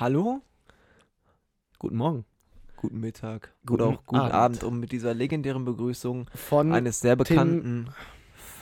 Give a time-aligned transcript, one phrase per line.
[0.00, 0.40] Hallo,
[1.78, 2.24] Guten Morgen.
[2.76, 4.34] guten Mittag Guten oder auch guten Abend.
[4.34, 4.64] Abend.
[4.64, 7.90] um mit dieser legendären Begrüßung Von eines sehr bekannten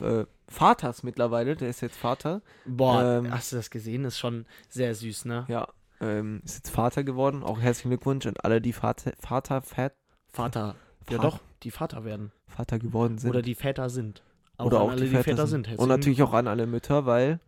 [0.00, 2.42] äh, Vaters mittlerweile, der ist jetzt Vater.
[2.64, 4.04] Boah, ähm, hast du das gesehen?
[4.04, 5.44] Ist schon sehr süß, ne?
[5.46, 5.68] Ja,
[6.00, 7.44] ähm, ist jetzt Vater geworden.
[7.44, 9.94] Auch herzlichen Glückwunsch an alle, die Vater, Vater, Fat,
[10.32, 10.74] Vater.
[11.08, 12.32] Ja Vater- doch, die Vater werden.
[12.48, 13.30] Vater geworden sind.
[13.30, 14.22] Oder die Väter sind.
[14.58, 15.68] Oder an auch alle, die Väter, sind.
[15.68, 17.38] Herzlichen Und natürlich auch an alle Mütter, weil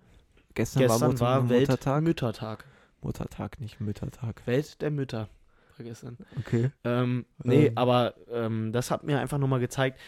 [0.54, 1.94] gestern, war, Gestern Mutter war Muttertag.
[1.96, 2.64] Weltmüttertag.
[3.02, 4.42] Muttertag, nicht Müttertag.
[4.46, 5.28] Welt der Mütter.
[5.76, 6.16] War gestern.
[6.38, 6.70] Okay.
[6.84, 7.72] Ähm, nee, Ähm.
[7.78, 9.98] aber ähm, das hat mir einfach nochmal gezeigt.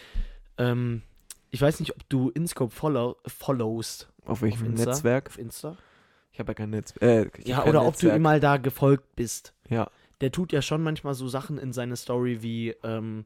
[0.58, 1.02] Ähm,
[1.50, 4.90] ich weiß nicht, ob du InScope follow, followst Auf welchem Insta?
[4.90, 5.28] Netzwerk?
[5.28, 5.76] auf Insta.
[6.32, 7.38] Ich habe ja kein Netzwerk.
[7.40, 9.52] Äh, Ja, oder ob du ihm mal da gefolgt bist.
[9.68, 9.90] Ja,
[10.20, 13.24] Der tut ja schon manchmal so Sachen in seine Story, wie, ähm,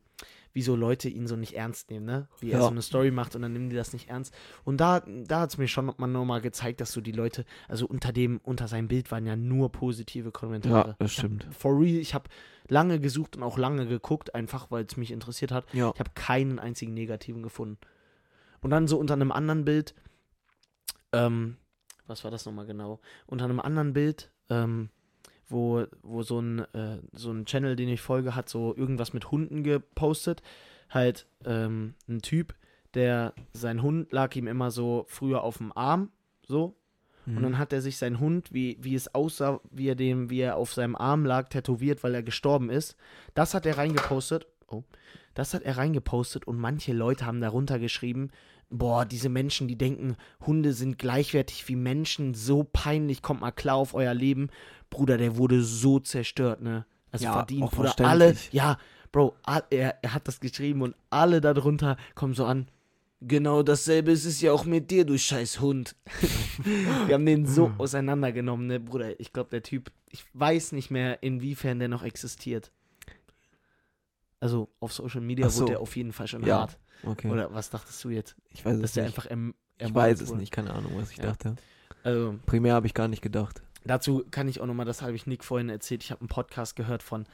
[0.57, 2.29] wie so Leute ihn so nicht ernst nehmen, ne?
[2.41, 2.65] Wie er Ja.
[2.65, 4.33] so eine Story macht und dann nehmen die das nicht ernst.
[4.65, 7.87] Und da, da hat es mir schon mal nochmal gezeigt, dass so die Leute, also
[7.87, 10.89] unter dem, unter seinem Bild waren ja nur positive Kommentare.
[10.89, 11.47] Ja, das stimmt.
[11.51, 12.31] For real, ich habe
[12.69, 15.67] lange gesucht und auch lange geguckt, einfach weil es mich interessiert hat.
[15.75, 15.91] ja.
[15.93, 17.77] Ich habe keinen einzigen negativen gefunden.
[18.63, 19.95] Und dann so unter einem anderen Bild,
[21.13, 21.59] ähm,
[22.07, 22.99] was war das nochmal genau?
[23.27, 24.89] Unter einem anderen Bild, ähm,
[25.49, 29.31] wo, wo so ein, äh, so ein Channel, den ich folge, hat so irgendwas mit
[29.31, 30.43] Hunden gepostet.
[30.91, 32.55] Halt ähm, ein Typ,
[32.95, 36.11] der, sein Hund lag ihm immer so früher auf dem Arm,
[36.47, 36.77] so.
[37.27, 37.37] Mhm.
[37.37, 40.41] Und dann hat er sich sein Hund, wie, wie es aussah, wie er dem, wie
[40.41, 42.97] er auf seinem Arm lag, tätowiert, weil er gestorben ist.
[43.35, 44.47] Das hat er reingepostet.
[44.69, 44.85] Oh.
[45.35, 48.31] Das hat er reingepostet und manche Leute haben darunter geschrieben,
[48.71, 53.77] boah, diese Menschen, die denken, Hunde sind gleichwertig wie Menschen, so peinlich, kommt mal klar
[53.77, 54.49] auf euer Leben.
[54.91, 56.87] Bruder, der wurde so zerstört, ne?
[57.11, 57.95] Also Ja, verdient, Bruder.
[58.01, 58.79] Alle, ja,
[59.13, 59.35] Bro,
[59.71, 62.69] er, er hat das geschrieben und alle darunter kommen so an.
[63.23, 65.97] Genau dasselbe ist es ja auch mit dir, du scheiß Hund.
[67.07, 69.19] Wir haben den so auseinandergenommen, ne, Bruder.
[69.19, 72.71] Ich glaube, der Typ, ich weiß nicht mehr, inwiefern der noch existiert.
[74.39, 75.63] Also auf Social Media so.
[75.63, 76.79] wurde der auf jeden Fall schon Ja, hart.
[77.03, 77.29] Okay.
[77.31, 78.37] Oder was dachtest du jetzt?
[78.51, 79.05] ich weiß Dass es nicht.
[79.07, 80.41] einfach erm ich weiß es wurde?
[80.41, 81.25] nicht, keine Ahnung, was ich Ja.
[81.27, 81.57] dachte.
[82.03, 83.61] Also, Primär habe ich gar nicht gedacht.
[83.85, 86.77] dazu kann ich auch nochmal, das habe ich Nick vorhin erzählt, ich habe einen Podcast
[86.77, 87.27] gehört von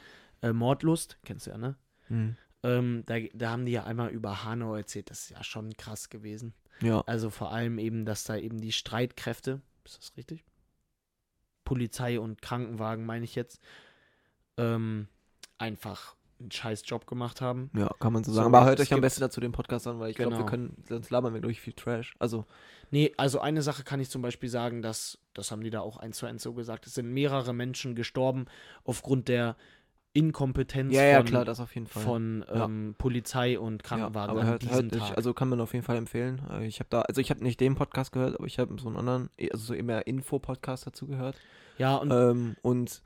[0.43, 1.77] äh, Mordlust, kennst du ja, ne?
[2.09, 2.37] Mhm.
[2.65, 6.11] Ähm, da, da haben die ja einmal über Hanau erzählt, das ist ja schon krass
[6.11, 6.53] gewesen.
[6.81, 7.01] Ja.
[7.07, 10.45] Also vor allem eben, dass da eben die Streitkräfte, ist das richtig?
[11.65, 13.61] Polizei und Krankenwagen, meine ich jetzt,
[14.57, 15.07] ähm,
[15.59, 17.71] einfach einen scheiß Job gemacht haben.
[17.77, 18.55] Ja, kann man so So, sagen.
[18.55, 20.51] Aber hört euch am besten dazu den Podcast an, weil ich glaube, wir Genau.
[20.51, 22.15] können, sonst labern wir durch viel Trash.
[22.19, 22.45] Also,
[22.91, 25.97] Nee, also eine Sache kann ich zum Beispiel sagen, dass, das haben die da auch
[25.97, 28.45] eins zu eins so gesagt, es sind mehrere Menschen gestorben
[28.85, 29.57] aufgrund der
[30.15, 32.03] Inkompetenz ja, ja, von, klar, das auf jeden Fall.
[32.03, 32.67] von Ja.
[32.67, 35.17] ähm, Polizei und ja, Krankenwagen aber an hört, hört Tag.
[35.17, 36.43] also kann man auf jeden Fall empfehlen.
[36.51, 38.89] Äh, Ich habe da, also ich habe nicht den Podcast gehört, aber ich habe so
[38.89, 41.37] einen anderen, eh, also so immer Info-Podcast dazu gehört.
[41.79, 43.01] ja, und Ähm, und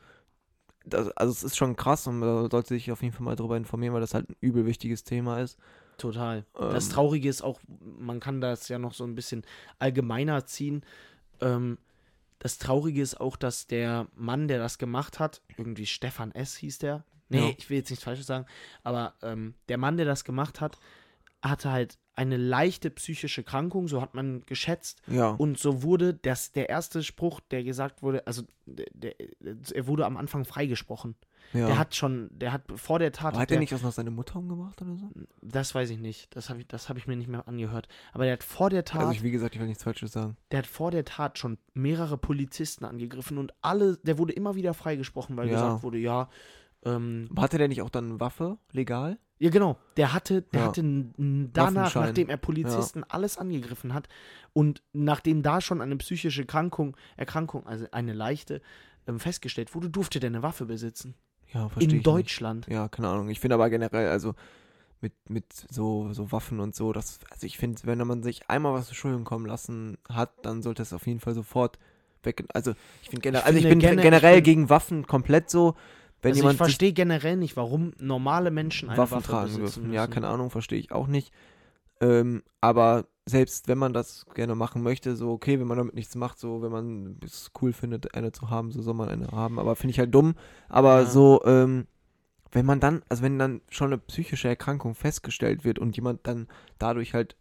[0.86, 3.56] das, also es ist schon krass und man sollte sich auf jeden Fall mal darüber
[3.56, 5.58] informieren, weil das halt ein übel wichtiges Thema ist.
[5.98, 6.44] Total.
[6.54, 7.60] das Ähm, Traurige ist auch,
[7.98, 9.42] man kann das ja noch so ein bisschen
[9.78, 10.84] allgemeiner ziehen.
[11.40, 11.78] Ähm,
[12.38, 16.56] das Traurige ist auch, dass der Mann, der das gemacht hat, irgendwie Stefan S.
[16.56, 17.04] hieß der.
[17.28, 17.54] Nee, Ja.
[17.58, 18.46] ich will jetzt nichts Falsches sagen,
[18.84, 20.78] aber ähm, der Mann, der das gemacht hat,
[21.50, 25.02] hatte halt eine leichte psychische Krankung, so hat man geschätzt.
[25.06, 25.30] Ja.
[25.30, 29.14] Und so wurde das, der erste Spruch, der gesagt wurde, also der, der,
[29.74, 31.14] er wurde am Anfang freigesprochen.
[31.52, 31.66] ja.
[31.66, 33.34] Der hat schon, der hat vor der Tat.
[33.34, 35.10] aber hat der, er nicht was nach seine Mutter umgebracht oder so?
[35.42, 36.34] das weiß ich nicht.
[36.34, 37.86] Das habe ich, das hab ich mir nicht mehr angehört.
[38.14, 40.38] Aber der hat vor der Tat, Also ich, wie gesagt, ich will nichts Falsches sagen.
[40.52, 44.72] der hat vor der Tat schon mehrere Polizisten angegriffen und alle, der wurde immer wieder
[44.72, 45.52] freigesprochen, weil Ja.
[45.54, 46.30] gesagt wurde, ja,
[46.84, 49.18] ähm, hatte der nicht auch dann eine Waffe, legal?
[49.38, 50.66] Ja genau, der hatte, der Ja.
[50.68, 50.82] hatte
[51.52, 54.08] danach, nachdem er Polizisten alles angegriffen hat
[54.52, 58.60] und nachdem da schon eine psychische Krankung, Erkrankung, also eine leichte,
[59.06, 61.14] ähm, festgestellt wurde, durfte der eine Waffe besitzen.
[61.52, 62.06] Ja, verstehe ich In nicht.
[62.06, 62.66] Deutschland.
[62.68, 63.28] Ja, keine Ahnung.
[63.28, 64.34] Ich finde aber generell, also
[65.00, 68.72] mit, mit so, so Waffen und so, das, also ich finde, wenn man sich einmal
[68.72, 71.78] was zu Schulden kommen lassen hat, dann sollte es auf jeden Fall sofort
[72.22, 72.42] weg.
[72.54, 75.50] Also ich finde generell, Ich also ich bin gene- generell ich bin- gegen Waffen komplett
[75.50, 75.74] so,
[76.22, 79.82] wenn also ich verstehe generell nicht, warum normale Menschen eine Waffen Waffe tragen dürfen.
[79.84, 79.92] müssen.
[79.92, 81.32] Ja, keine Ahnung, verstehe ich auch nicht.
[82.00, 86.14] Ähm, aber selbst wenn man das gerne machen möchte, so okay, wenn man damit nichts
[86.14, 89.58] macht, so wenn man es cool findet, eine zu haben, so soll man eine haben.
[89.58, 90.34] Aber finde ich halt dumm.
[90.68, 91.06] Aber Ja.
[91.06, 91.86] so, ähm,
[92.52, 96.48] wenn man dann, also wenn dann schon eine psychische Erkrankung festgestellt wird und jemand dann
[96.78, 97.36] dadurch halt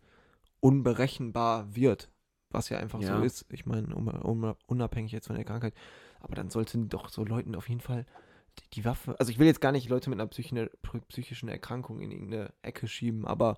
[0.60, 2.10] unberechenbar wird,
[2.50, 3.18] was ja einfach Ja.
[3.18, 5.74] so ist, ich meine, un, un, unabhängig jetzt von der Krankheit,
[6.20, 8.06] aber dann sollten doch so Leuten auf jeden Fall
[8.74, 12.52] die, Waffe, also ich will jetzt gar nicht Leute mit einer psychischen Erkrankung in irgendeine
[12.62, 13.58] Ecke schieben, aber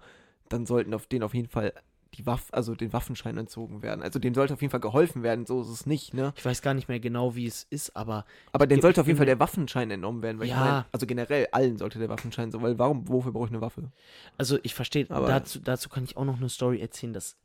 [0.49, 1.73] dann sollten auf denen auf jeden Fall
[2.13, 4.01] die Waff, also den Waffenschein entzogen werden.
[4.01, 6.33] Also dem sollte auf jeden Fall geholfen werden, so ist es nicht, ne?
[6.37, 9.17] Ich weiß gar nicht mehr genau, wie es ist, aber Aber den sollte auf jeden
[9.17, 10.53] Fall der Waffenschein entnommen werden, weil Ja.
[10.55, 13.61] ich meine, also generell allen sollte der Waffenschein so, weil warum, wofür brauche ich eine
[13.61, 13.91] Waffe?
[14.37, 17.35] Also ich verstehe, Aber- dazu, dazu kann ich auch noch eine Story erzählen, dass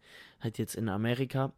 [0.41, 1.53] halt jetzt in Amerika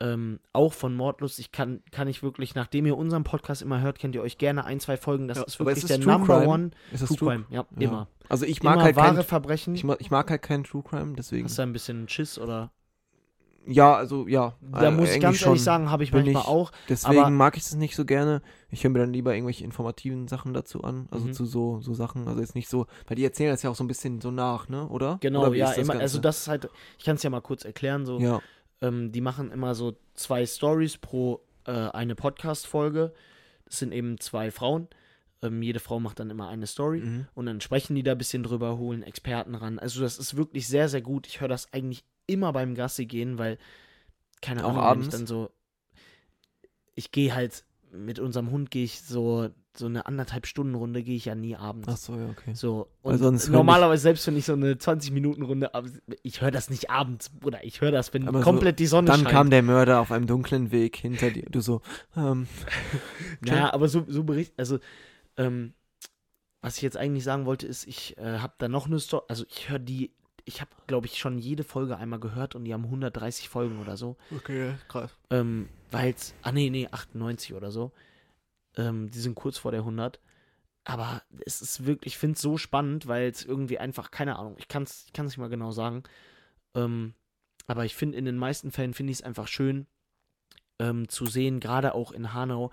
[0.00, 3.98] ähm, auch von Mordlust, ich kann, kann ich wirklich, nachdem ihr unseren Podcast immer hört,
[3.98, 6.38] kennt ihr euch gerne ein, zwei Folgen, das Ja, ist wirklich ist der True Number
[6.38, 6.48] Crime.
[6.48, 7.88] One Ist das True True- Crime, ja, Ja.
[7.88, 8.08] immer.
[8.28, 9.74] Also ich mag immer halt wahre kein, Verbrechen.
[9.74, 11.44] ich, mag, ich mag halt keinen True Crime, deswegen.
[11.44, 12.70] Hast du ein bisschen Schiss oder?
[13.66, 14.54] Ja, also ja.
[14.72, 16.72] Da äh, muss ich ganz ehrlich sagen, habe ich manchmal ich- auch.
[16.88, 18.40] Deswegen mag ich es nicht so gerne.
[18.70, 21.08] Ich höre mir dann lieber irgendwelche informativen Sachen dazu an.
[21.10, 21.32] Also Mhm.
[21.34, 22.26] zu so, so Sachen.
[22.26, 24.70] Also jetzt nicht so, weil die erzählen das ja auch so ein bisschen so nach,
[24.70, 24.88] ne?
[24.88, 25.18] Oder?
[25.20, 27.42] Genau, Oder ja, ist das immer, also das ist halt, ich kann es ja mal
[27.42, 28.40] kurz erklären, so, Ja.
[28.80, 33.12] Ähm, die machen immer so zwei Stories pro äh, eine Podcast-Folge.
[33.64, 34.88] Das sind eben zwei Frauen.
[35.42, 37.00] Ähm, jede Frau macht dann immer eine Story.
[37.00, 37.26] Mhm.
[37.34, 39.78] Und dann sprechen die da ein bisschen drüber, holen Experten ran.
[39.78, 41.26] Also das ist wirklich sehr, sehr gut.
[41.26, 43.58] Ich höre das eigentlich immer beim Gassi gehen, weil,
[44.42, 45.06] keine Auch Ahnung, abends?
[45.06, 45.50] wenn ich dann so,
[46.94, 51.16] ich gehe halt, mit unserem Hund gehe ich so, so eine anderthalb Stunden Runde gehe
[51.16, 51.88] ich ja nie abends.
[51.90, 52.54] Ach so, ja, okay.
[52.54, 55.86] So, und hören normalerweise, selbst wenn ich so eine 20-Minuten-Runde, ab-
[56.22, 59.06] ich höre das nicht abends, oder ich höre das, wenn Aber so, komplett die Sonne
[59.08, 59.30] Dann scheint.
[59.30, 61.46] kam der Mörder auf einem dunklen Weg hinter dir.
[61.50, 61.82] Du so,
[62.16, 62.46] ähm,
[63.44, 64.78] Ja, aber so, so bericht, also,
[65.36, 65.72] ähm,
[66.62, 69.44] was ich jetzt eigentlich sagen wollte, ist, ich äh, habe da noch eine Story, also
[69.48, 70.12] ich höre die,
[70.44, 73.96] ich habe, glaube ich, schon jede Folge einmal gehört und die haben 130 Folgen oder
[73.96, 74.16] so.
[74.34, 75.14] okay, krass.
[75.30, 77.92] Ähm, weil's, ah nee, nee, 98 oder so.
[78.76, 80.20] Ähm, die sind kurz vor der 100.
[80.84, 84.56] Aber es ist wirklich, ich finde es so spannend, weil es irgendwie einfach, keine Ahnung,
[84.58, 86.02] ich kann es ich kann's nicht mal genau sagen.
[86.74, 87.14] Ähm,
[87.66, 89.86] aber ich finde, in den meisten Fällen finde ich es einfach schön
[90.78, 92.70] ähm, zu sehen, gerade auch in Hanau,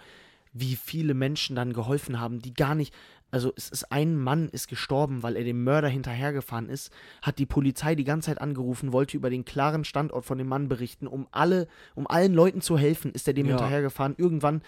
[0.54, 2.94] wie viele Menschen dann geholfen haben, die gar nicht,
[3.30, 6.92] also es ist ein Mann ist gestorben, weil er dem Mörder hinterhergefahren ist,
[7.22, 10.70] hat die Polizei die ganze Zeit angerufen, wollte über den klaren Standort von dem Mann
[10.70, 13.56] berichten, um alle, um allen Leuten zu helfen, ist er dem Ja.
[13.58, 14.16] hinterhergefahren.
[14.18, 14.62] Irgendwann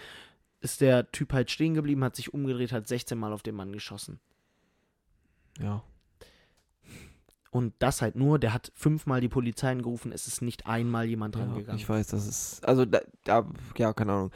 [0.60, 3.72] ist der Typ halt stehen geblieben, hat sich umgedreht, hat 16 Mal auf den Mann
[3.72, 4.20] geschossen.
[5.58, 5.82] Ja.
[7.50, 11.34] Und das halt nur, der hat fünfmal die Polizei angerufen, es ist nicht einmal jemand
[11.34, 11.78] ja rangegangen.
[11.80, 13.44] ich weiß, das ist, also da, da
[13.76, 14.30] ja, keine Ahnung.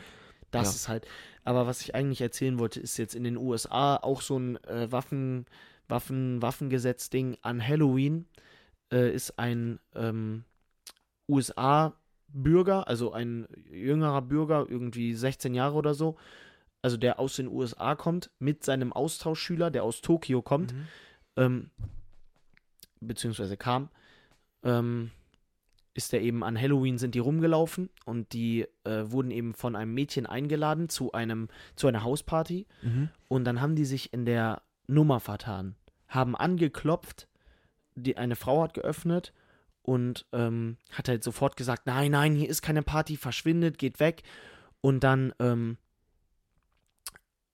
[0.50, 0.70] Das Ja.
[0.74, 1.06] ist halt.
[1.44, 4.90] Aber was ich eigentlich erzählen wollte, ist jetzt in den USA auch so ein äh,
[4.90, 5.46] Waffen,
[5.88, 8.26] Waffen, Waffengesetz-Ding an Halloween
[8.92, 10.44] äh, ist ein ähm,
[11.28, 16.16] USA-Bürger, also ein jüngerer Bürger, irgendwie 16 Jahre oder so,
[16.82, 20.86] also der aus den USA kommt, mit seinem Austauschschüler, der aus Tokio kommt, Mhm.
[21.36, 21.70] ähm,
[23.00, 23.88] beziehungsweise kam,
[24.62, 25.10] ähm,
[25.94, 29.94] ist er eben an Halloween sind die rumgelaufen und die äh, wurden eben von einem
[29.94, 33.08] Mädchen eingeladen zu einem zu einer Hausparty Mhm.
[33.28, 35.76] und dann haben die sich in der Nummer vertan,
[36.08, 37.28] haben angeklopft,
[37.94, 39.32] die eine Frau hat geöffnet
[39.82, 44.22] und ähm, hat halt sofort gesagt, nein, nein, hier ist keine Party, verschwindet, geht weg
[44.80, 45.76] und dann ähm,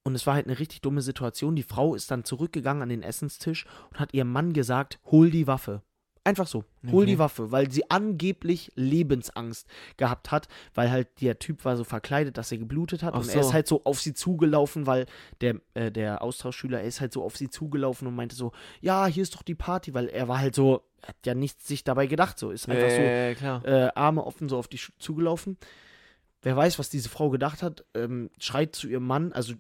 [0.03, 1.55] und es war halt eine richtig dumme Situation.
[1.57, 5.47] Die Frau ist dann zurückgegangen an den Essenstisch und hat ihrem Mann gesagt, hol die
[5.47, 5.83] Waffe.
[6.31, 7.07] Einfach so, hol Okay.
[7.07, 9.67] die Waffe, weil sie angeblich Lebensangst
[9.97, 13.29] gehabt hat, weil halt der Typ war so verkleidet, dass er geblutet hat Ach und
[13.29, 13.53] er ist so.
[13.53, 15.07] halt so auf sie zugelaufen, weil
[15.41, 19.07] der, äh, der Austauschschüler, er ist halt so auf sie zugelaufen und meinte so, ja,
[19.07, 22.07] hier ist doch die Party, weil er war halt so, hat ja nichts sich dabei
[22.07, 23.65] gedacht, so, ist einfach so, Ja, klar.
[23.65, 25.57] äh, Arme offen so auf die Sch- zugelaufen.
[26.43, 29.55] Wer weiß, was diese Frau gedacht hat, ähm, schreit zu ihrem Mann, also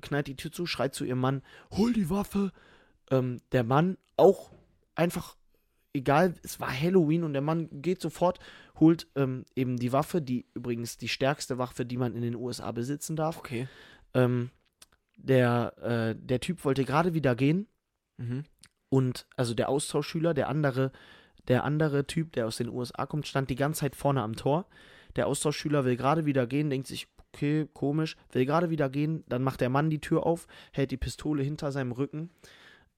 [0.00, 1.42] knallt die Tür zu, schreit zu ihrem Mann,
[1.72, 2.52] hol die Waffe.
[3.10, 4.50] Ähm, der Mann auch
[4.94, 5.36] einfach,
[5.94, 8.38] egal, es war Halloween und der Mann geht sofort,
[8.80, 12.72] holt ähm, eben die Waffe, die übrigens die stärkste Waffe, die man in den USA
[12.72, 13.38] besitzen darf.
[13.38, 13.68] Okay.
[14.14, 14.50] Ähm,
[15.16, 17.66] der, äh, der Typ wollte gerade wieder gehen
[18.18, 18.44] Mhm.
[18.90, 20.92] und also der Austauschschüler, der andere,
[21.48, 24.66] der andere Typ, der aus den USA kommt, stand die ganze Zeit vorne am Tor.
[25.16, 29.42] Der Austauschschüler will gerade wieder gehen, denkt sich, okay, komisch, will gerade wieder gehen, dann
[29.42, 32.30] macht der Mann die Tür auf, hält die Pistole hinter seinem Rücken.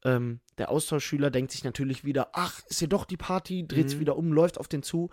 [0.04, 3.96] Ähm, der Austauschschüler denkt sich natürlich wieder, ach, ist hier doch die Party, dreht sich
[3.96, 4.00] Mhm.
[4.02, 5.10] wieder um, läuft auf den zu.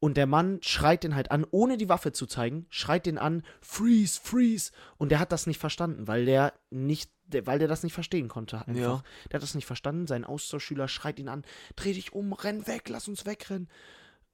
[0.00, 3.42] Und der Mann schreit den halt an, ohne die Waffe zu zeigen, schreit den an,
[3.62, 4.72] freeze, freeze.
[4.98, 8.28] Und der hat das nicht verstanden, weil der nicht, der, weil der das nicht verstehen
[8.28, 8.58] konnte.
[8.66, 8.74] Einfach.
[8.98, 9.02] Ja.
[9.30, 10.06] Der hat das nicht verstanden.
[10.06, 11.42] Sein Austauschschüler schreit ihn an:
[11.76, 13.68] Dreh dich um, renn weg, lass uns wegrennen.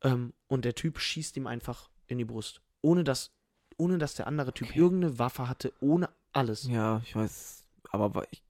[0.02, 2.62] Ähm, und der Typ schießt ihm einfach in die Brust.
[2.80, 3.30] Ohne dass,
[3.76, 4.78] ohne dass der andere Typ Okay.
[4.80, 6.64] irgendeine Waffe hatte, ohne alles.
[6.66, 7.62] Ja, ich weiß,
[7.92, 8.42] aber ich,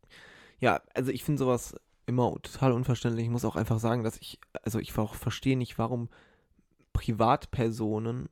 [0.61, 1.75] ja, also ich finde sowas
[2.07, 3.25] immer total unverständlich.
[3.25, 6.09] Ich muss auch einfach sagen, dass ich, also ich auch verstehe nicht, warum
[6.93, 8.29] Privatpersonen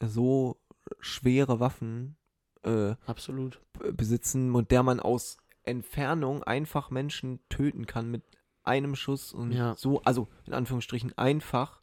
[0.00, 0.56] so
[1.00, 2.16] schwere Waffen
[2.64, 3.60] äh, Absolut.
[3.92, 8.22] besitzen, mit der man aus Entfernung einfach Menschen töten kann mit
[8.64, 9.74] einem Schuss und Ja.
[9.76, 11.80] so, also in Anführungsstrichen einfach.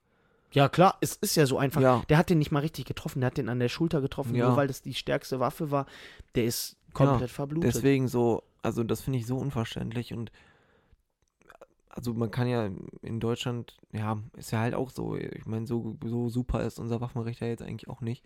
[0.51, 1.81] Ja, klar, es ist ja so einfach.
[1.81, 2.03] Ja.
[2.09, 4.47] Der hat den nicht mal richtig getroffen, der hat den an der Schulter getroffen, Ja.
[4.47, 5.85] nur weil das die stärkste Waffe war.
[6.35, 7.75] Der ist komplett verblutet.
[7.75, 10.31] Deswegen so, also das finde ich so unverständlich und
[11.89, 12.69] also man kann ja
[13.01, 17.01] in Deutschland, ja, ist ja halt auch so, ich meine, so, so super ist unser
[17.01, 18.23] Waffenrecht ja jetzt eigentlich auch nicht.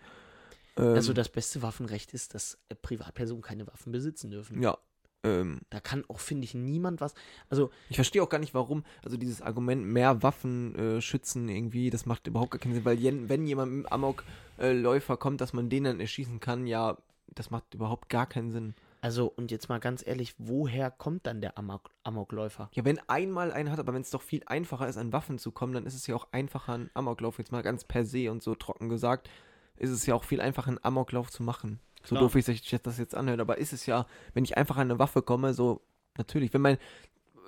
[0.77, 4.61] Ähm, also das beste Waffenrecht ist, dass äh, Privatpersonen keine Waffen besitzen dürfen.
[4.61, 4.77] ja,
[5.23, 7.13] ähm, Da kann auch, finde ich, niemand was.
[7.49, 11.89] Also, ich verstehe auch gar nicht, warum, also dieses Argument, mehr Waffen äh, schützen irgendwie,
[11.89, 15.69] das macht überhaupt gar keinen Sinn, weil jen, wenn jemand mit Amokläufer kommt, dass man
[15.69, 16.97] den dann erschießen kann, ja,
[17.27, 18.75] das macht überhaupt gar keinen Sinn.
[19.03, 22.69] Also, und jetzt mal ganz ehrlich, woher kommt dann der Amok Amokläufer?
[22.73, 25.51] Ja, wenn einmal einen hat, aber wenn es doch viel einfacher ist, an Waffen zu
[25.51, 28.41] kommen, dann ist es ja auch einfacher, einen Amoklauf, jetzt mal ganz per se und
[28.41, 29.29] so trocken gesagt,
[29.75, 31.81] ist es ja auch viel einfacher, einen Amoklauf zu machen.
[32.03, 32.21] So Klar.
[32.21, 34.99] doof wie sich das jetzt anhört, aber ist es ja, wenn ich einfach an eine
[34.99, 35.81] Waffe komme, so,
[36.17, 36.77] natürlich, wenn mein,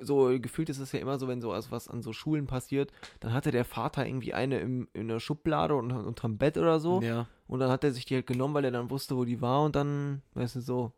[0.01, 2.91] so gefühlt ist es ja immer so, wenn so also was an so Schulen passiert,
[3.21, 7.01] dann hatte der Vater irgendwie eine im, in der Schublade und unterm Bett oder so
[7.01, 7.27] Ja.
[7.47, 9.63] und dann hat er sich die halt genommen, weil er dann wusste, wo die war
[9.63, 10.91] und dann, weißt du, so.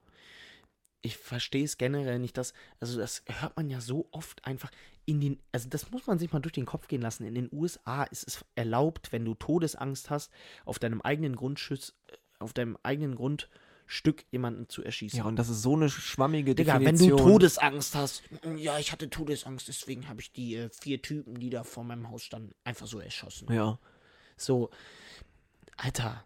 [1.07, 4.69] Ich verstehe es generell nicht, dass, also das hört man ja so oft einfach
[5.05, 7.25] in den, also das muss man sich mal durch den Kopf gehen lassen.
[7.25, 10.31] In den USA ist es erlaubt, wenn du Todesangst hast,
[10.65, 15.19] auf deinem eigenen Grundschütz, äh, auf deinem eigenen Grundstück jemanden zu erschießen.
[15.19, 17.17] Ja, und das ist so eine schwammige Digga, wenn Definition.
[17.17, 18.23] du Todesangst hast,
[18.57, 22.09] ja, ich hatte Todesangst, deswegen habe ich die äh, vier Typen, die da vor meinem
[22.09, 23.51] Haus standen, einfach so erschossen.
[23.51, 23.79] Ja,
[24.35, 24.69] So,
[25.77, 26.25] Alter,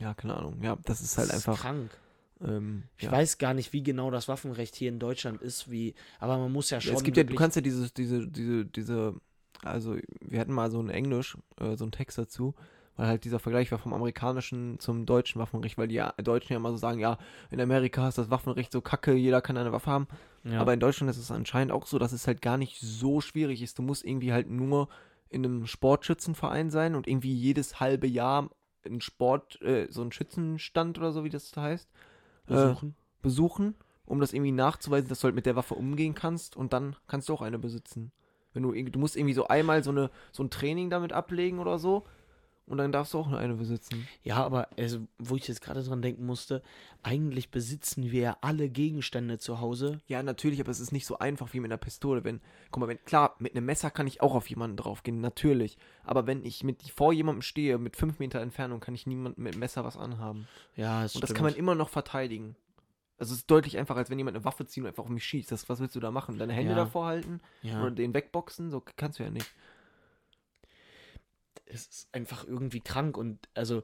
[0.00, 0.62] ja, keine Ahnung.
[0.62, 1.60] Ja, das ist halt das ist einfach.
[1.60, 1.96] krank.
[2.42, 3.12] Ähm, Ich ja.
[3.12, 6.70] weiß gar nicht, wie genau das Waffenrecht hier in Deutschland ist, wie, aber man muss
[6.70, 6.92] ja schon.
[6.92, 9.14] Ja, es gibt ja, du kannst ja dieses, diese, diese, diese,
[9.62, 12.54] also wir hatten mal so ein Englisch, äh, so einen Text dazu,
[12.96, 16.70] weil halt dieser Vergleich war vom amerikanischen zum deutschen Waffenrecht, weil die Deutschen ja immer
[16.70, 17.18] so sagen, ja,
[17.50, 20.08] in Amerika ist das Waffenrecht so kacke, jeder kann eine Waffe haben.
[20.44, 20.60] ja.
[20.60, 23.62] Aber in Deutschland ist es anscheinend auch so, dass es halt gar nicht so schwierig
[23.62, 23.78] ist.
[23.78, 24.88] Du musst irgendwie halt nur
[25.28, 28.50] in einem Sportschützenverein sein und irgendwie jedes halbe Jahr
[28.84, 31.88] einen Sport, äh, so einen Schützenstand oder so, wie das heißt,
[32.48, 32.94] äh, besuchen.
[33.22, 33.74] besuchen,
[34.06, 37.28] um das irgendwie nachzuweisen, dass du halt mit der Waffe umgehen kannst und dann kannst
[37.28, 38.12] du auch eine besitzen.
[38.52, 41.78] Wenn du du musst irgendwie so einmal so eine so ein Training damit ablegen oder
[41.78, 42.04] so
[42.66, 44.08] und dann darfst du auch eine besitzen.
[44.22, 46.62] Ja, aber also, wo ich jetzt gerade dran denken musste,
[47.02, 49.98] eigentlich besitzen wir ja alle Gegenstände zu Hause.
[50.06, 52.24] Ja, natürlich, aber es ist nicht so einfach wie mit einer Pistole.
[52.24, 52.40] Wenn,
[52.70, 55.76] guck mal, wenn, klar, mit einem Messer kann ich auch auf jemanden draufgehen, natürlich.
[56.04, 59.56] Aber wenn ich mit vor jemandem stehe, mit fünf Meter Entfernung, kann ich niemandem mit
[59.56, 60.48] Messer was anhaben.
[60.76, 61.36] Ja, das Und das stimmt.
[61.38, 62.56] kann man immer noch verteidigen.
[63.16, 65.24] Also es ist deutlich einfacher, als wenn jemand eine Waffe zieht und einfach auf mich
[65.24, 65.52] schießt.
[65.52, 66.36] Das, was willst du da machen?
[66.38, 66.76] Deine Hände Ja.
[66.76, 68.70] davor halten ja, oder den wegboxen?
[68.70, 69.46] So kannst du ja nicht.
[71.66, 73.82] Es ist einfach irgendwie krank und also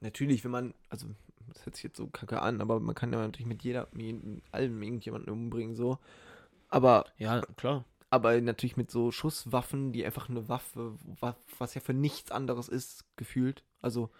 [0.00, 1.08] Natürlich, wenn man, also
[1.48, 4.16] das hört sich jetzt so kacke an, aber man kann ja natürlich mit jeder, mit
[4.52, 5.98] allem irgendjemanden umbringen, so.
[6.68, 7.84] Aber ja, klar.
[8.10, 12.68] aber natürlich mit so Schusswaffen, die einfach eine Waffe, wa- was ja für nichts anderes
[12.68, 13.64] ist, gefühlt.
[13.82, 14.10] Also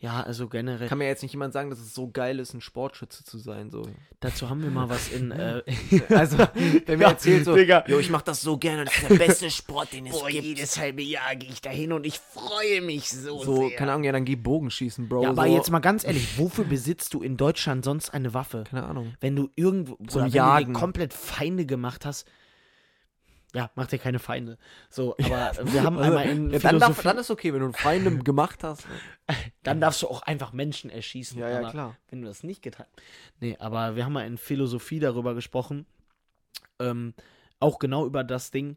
[0.00, 0.86] Ja, also generell.
[0.88, 3.68] kann mir jetzt nicht jemand sagen, dass es so geil ist, ein Sportschütze zu sein.
[3.70, 3.82] So.
[4.20, 5.32] Dazu haben wir mal was in.
[5.32, 5.62] Äh,
[6.14, 6.38] Also,
[6.86, 7.84] wenn mir Ja, erzählt so, Digga.
[7.88, 10.44] jo, ich mach das so gerne, das ist der beste Sport, den es Boah, gibt.
[10.44, 13.76] jedes halbe Jahr gehe ich da hin und ich freue mich so, So, sehr.
[13.76, 15.22] keine Ahnung, ja, dann geh Bogenschießen, Bro.
[15.24, 15.54] ja, aber so.
[15.56, 18.64] jetzt mal ganz ehrlich, wofür besitzt du in Deutschland sonst eine Waffe?
[18.70, 19.14] Keine Ahnung.
[19.20, 20.74] Wenn du irgendwo Zum oder wenn Jagen.
[20.74, 22.24] du komplett Feinde gemacht hast.
[23.58, 24.56] Ja, mach dir keine Feinde.
[24.88, 27.58] So, aber wir haben Also, einmal in ja, dann, darf, Philosophie, dann ist okay, wenn
[27.58, 28.86] du einen Feinde gemacht hast.
[29.64, 31.36] dann darfst du auch einfach Menschen erschießen.
[31.40, 31.96] Ja, ja, klar.
[32.08, 32.86] Wenn du das nicht getan
[33.40, 35.86] Nee, aber wir haben mal in Philosophie darüber gesprochen.
[36.78, 37.14] Ähm,
[37.58, 38.76] auch genau über das Ding,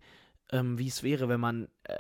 [0.51, 1.97] ähm, wie es wäre, wenn man, äh,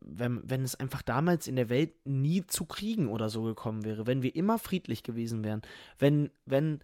[0.00, 4.06] wenn, wenn es einfach damals in der Welt nie zu Kriegen oder so gekommen wäre,
[4.06, 5.60] wenn wir immer friedlich gewesen wären,
[5.98, 6.80] wenn, wenn,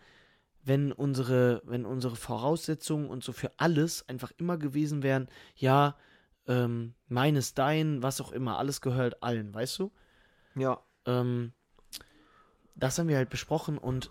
[0.67, 5.97] wenn unsere, wenn unsere Voraussetzungen und so für alles einfach immer gewesen wären, ja,
[6.49, 9.93] ähm, meines, dein, was auch immer, alles gehört allen, weißt du?
[10.57, 10.83] Ja.
[11.07, 11.53] Ähm,
[12.75, 14.11] das haben wir halt besprochen und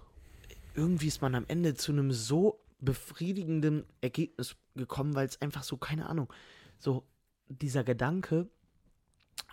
[0.76, 5.76] irgendwie ist man am Ende zu einem so befriedigenden Ergebnis gekommen, weil es einfach so,
[5.78, 6.32] keine Ahnung,
[6.80, 7.06] so
[7.50, 8.48] dieser Gedanke,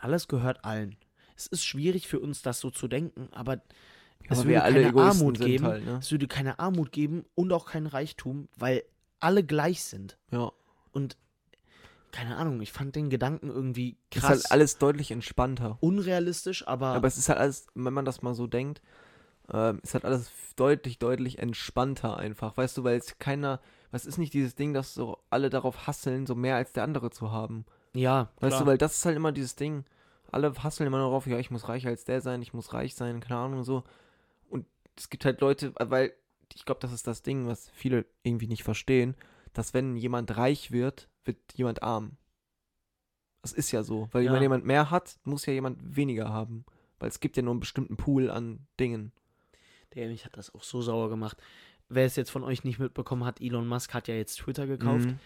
[0.00, 0.96] alles gehört allen.
[1.36, 3.60] Es ist schwierig für uns, das so zu denken, aber
[4.28, 5.66] es aber würde wir alle keine Egoisten Armut geben.
[5.66, 5.98] halt, ne?
[6.00, 8.82] Es würde keine Armut geben und auch kein Reichtum, weil
[9.20, 10.18] alle gleich sind.
[10.30, 10.50] Ja.
[10.92, 11.16] Und
[12.10, 15.78] keine Ahnung, ich fand den Gedanken irgendwie Ist krass halt alles deutlich entspannter.
[15.80, 18.82] unrealistisch, aber, Aber es ist halt alles, wenn man das mal so denkt,
[19.52, 22.56] ähm, ist halt alles deutlich, deutlich entspannter einfach.
[22.56, 23.60] Weißt du, weil es keiner,
[23.90, 27.10] was ist nicht dieses Ding, dass so alle darauf hasseln, so mehr als der andere
[27.10, 27.64] zu haben.
[27.94, 28.60] ja, Weißt klar.
[28.60, 29.84] du, weil das ist halt immer dieses Ding.
[30.30, 33.20] Alle hasseln immer darauf, ja, ich muss reicher als der sein, ich muss reich sein,
[33.20, 33.84] keine Ahnung, so.
[34.96, 36.12] Es gibt halt Leute, weil
[36.54, 39.14] ich glaube, das ist das Ding, was viele irgendwie nicht verstehen,
[39.52, 42.16] dass wenn jemand reich wird, wird jemand arm.
[43.42, 44.08] Das ist ja so.
[44.12, 44.32] Weil Ja.
[44.32, 46.64] wenn jemand mehr hat, muss ja jemand weniger haben.
[46.98, 49.12] Weil es gibt ja nur einen bestimmten Pool an Dingen.
[49.94, 51.36] Der mich hat das auch so sauer gemacht.
[51.88, 55.06] Wer es jetzt von euch nicht mitbekommen hat, Elon Musk hat ja jetzt Twitter gekauft.
[55.06, 55.18] Mhm.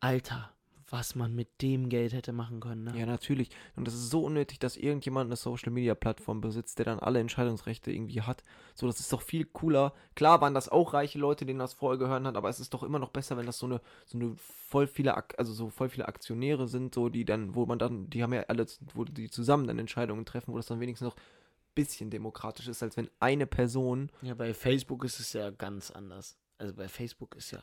[0.00, 0.52] Alter,
[0.92, 2.92] was man mit dem Geld hätte machen können, ne?
[2.94, 3.48] Ja, natürlich.
[3.76, 8.20] Und das ist so unnötig, dass irgendjemand eine Social-Media-Plattform besitzt, der dann alle Entscheidungsrechte irgendwie
[8.20, 8.44] hat.
[8.74, 9.94] So, das ist doch viel cooler.
[10.16, 12.82] Klar waren das auch reiche Leute, denen das vorher gehört hat, aber es ist doch
[12.82, 16.06] immer noch besser, wenn das so eine, so eine voll viele, also so voll viele
[16.06, 19.66] Aktionäre sind, so die dann, wo man dann, die haben ja alle, wo die zusammen
[19.66, 23.46] dann Entscheidungen treffen, wo das dann wenigstens noch ein bisschen demokratisch ist, als wenn eine
[23.46, 26.36] Person Ja, bei Facebook ist es ja ganz anders.
[26.58, 27.62] Also bei Facebook ist ja.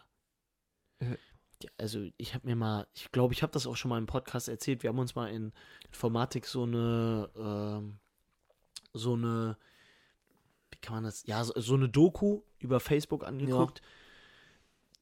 [0.98, 1.16] Äh.
[1.64, 4.06] Ja also ich habe mir mal, ich glaube, ich habe das auch schon mal im
[4.06, 4.84] Podcast erzählt.
[4.84, 5.52] Wir haben uns mal in
[5.88, 8.00] Informatik so eine, ähm,
[8.94, 9.58] so eine,
[10.72, 11.26] wie kann man das?
[11.26, 13.82] Ja, so, so eine Doku über Facebook angeguckt.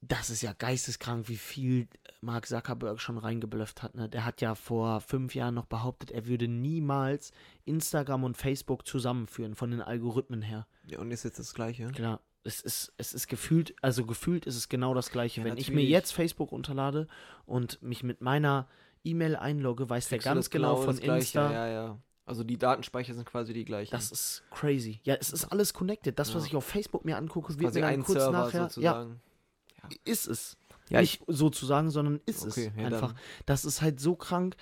[0.01, 1.87] Das ist ja geisteskrank, wie viel
[2.21, 3.95] Mark Zuckerberg schon reingeblufft hat.
[3.95, 4.07] Ne?
[4.07, 7.31] Der hat ja vor fünf Jahren noch behauptet, er würde niemals
[7.65, 10.67] Instagram und Facebook zusammenführen, von den Algorithmen her.
[10.85, 11.87] Ja, und ist jetzt das Gleiche.
[11.87, 15.41] Klar, es ist, es ist gefühlt, also gefühlt ist es genau das gleiche.
[15.41, 15.89] Ja, Wenn ich mir natürlich.
[15.91, 17.07] jetzt Facebook runterlade
[17.45, 18.67] und mich mit meiner
[19.03, 21.51] E-Mail einlogge, weiß der Kriegst du ganz genau das von Insta.
[21.51, 21.97] Ja, ja.
[22.25, 23.91] Also die Datenspeicher sind quasi die gleichen.
[23.91, 24.99] Das ist crazy.
[25.03, 26.17] Ja, es ist alles connected.
[26.19, 26.47] Das, was Ja.
[26.47, 28.61] ich auf Facebook mir angucke, wird mir dann ein kurz Server nachher.
[28.61, 29.21] Ja, sozusagen.
[30.03, 30.57] ist es.
[30.89, 33.13] Ja, Nicht sozusagen, sondern ist Okay, es ja, einfach.
[33.45, 34.55] Das ist halt so krank.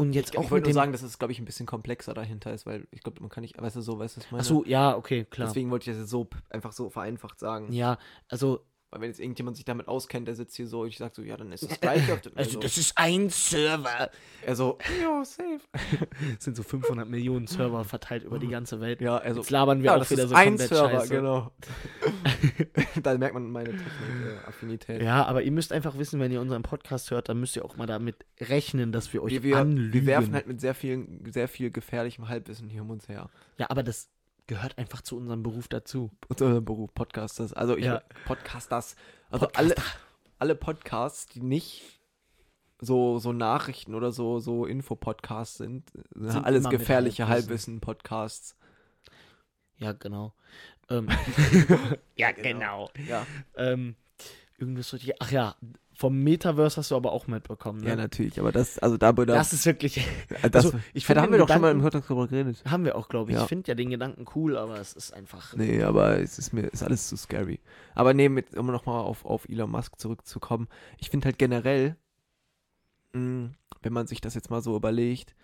[0.00, 2.14] Und jetzt Ich, auch ich wollte nur sagen, dass es, glaube ich, ein bisschen komplexer
[2.14, 4.30] dahinter ist, weil ich glaube, man kann nicht, weißt du, so, weißt du, was ich
[4.30, 4.40] meine?
[4.42, 5.48] Achso, ja, okay, klar.
[5.48, 7.72] Deswegen wollte ich das jetzt so einfach so vereinfacht sagen.
[7.72, 10.96] Ja, also, Weil wenn jetzt irgendjemand sich damit auskennt, der sitzt hier so und ich
[10.96, 12.60] sag so, ja, dann ist das dem- also so.
[12.60, 14.10] das ist ein Server.
[14.46, 15.60] er so, ja, safe.
[16.38, 19.02] Es sind so 500 Millionen Server verteilt über die ganze Welt.
[19.02, 21.14] Ja, also, Jetzt labern wir ja, auch wieder so ein komplett Server, scheiße.
[21.14, 21.52] genau.
[23.02, 25.02] da merkt man meine Technik-Affinität.
[25.02, 27.76] Ja, aber ihr müsst einfach wissen, wenn ihr unseren Podcast hört, dann müsst ihr auch
[27.76, 29.92] mal damit rechnen, dass wir euch wir, wir, anlügen.
[29.92, 33.28] wir werfen halt mit sehr viel, sehr viel gefährlichem Halbwissen hier um uns her.
[33.58, 34.08] ja, aber das
[34.48, 36.10] gehört einfach zu unserem Beruf dazu.
[36.28, 37.52] Unser Beruf, Podcasters.
[37.52, 38.02] Also ich Ja.
[38.26, 38.96] Podcasters.
[39.30, 39.76] Also alle,
[40.40, 42.00] alle Podcasts, die nicht
[42.80, 47.74] so, so Nachrichten oder so, so Infopodcasts sind, sind, Sind alles gefährliche Halbwissen.
[47.74, 48.56] Halbwissen-Podcasts.
[49.76, 50.32] Ja, genau.
[50.88, 51.08] Ähm,
[52.16, 52.90] ja, genau.
[53.06, 53.26] Ja.
[53.56, 53.96] Ähm,
[54.58, 55.14] irgendwas richtig.
[55.20, 55.56] Ach ja,
[56.00, 57.80] vom Metaverse hast du aber auch mitbekommen.
[57.80, 57.88] Ne?
[57.88, 60.00] ja, natürlich, aber das, also da, da Das ist wirklich.
[60.52, 62.28] das, also, ich da find haben den wir doch schon mal im Gedanken- Hörtag drüber
[62.28, 62.62] geredet.
[62.70, 63.36] Haben wir auch, glaube ich.
[63.36, 63.42] Ja.
[63.42, 65.56] Ich finde ja den Gedanken cool, aber es ist einfach.
[65.56, 67.58] Nee, aber es ist mir, ist alles zu scary.
[67.96, 71.96] Aber nee, mit, um nochmal auf, auf Elon Musk zurückzukommen, ich finde halt generell,
[73.12, 73.50] mh,
[73.82, 75.34] wenn man sich das jetzt mal so überlegt,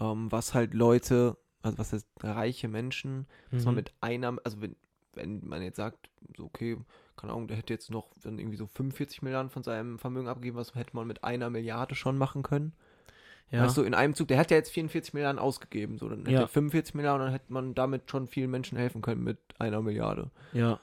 [0.00, 3.76] ähm, was halt Leute, also was heißt reiche Menschen, dass man Mhm.
[3.76, 4.74] mit einer, also wenn,
[5.14, 6.76] wenn man jetzt sagt, so okay,
[7.16, 10.56] keine Ahnung, der hätte jetzt noch dann irgendwie so 45 Milliarden von seinem Vermögen abgegeben,
[10.56, 12.72] was hätte man mit einer Milliarde schon machen können.
[13.50, 13.62] ja.
[13.64, 16.30] Weißt du, in einem Zug, der hat ja jetzt 44 Milliarden ausgegeben, so dann hätte
[16.32, 16.40] Ja.
[16.42, 19.80] er 45 Milliarden und dann hätte man damit schon vielen Menschen helfen können mit einer
[19.82, 20.30] Milliarde.
[20.52, 20.78] ja.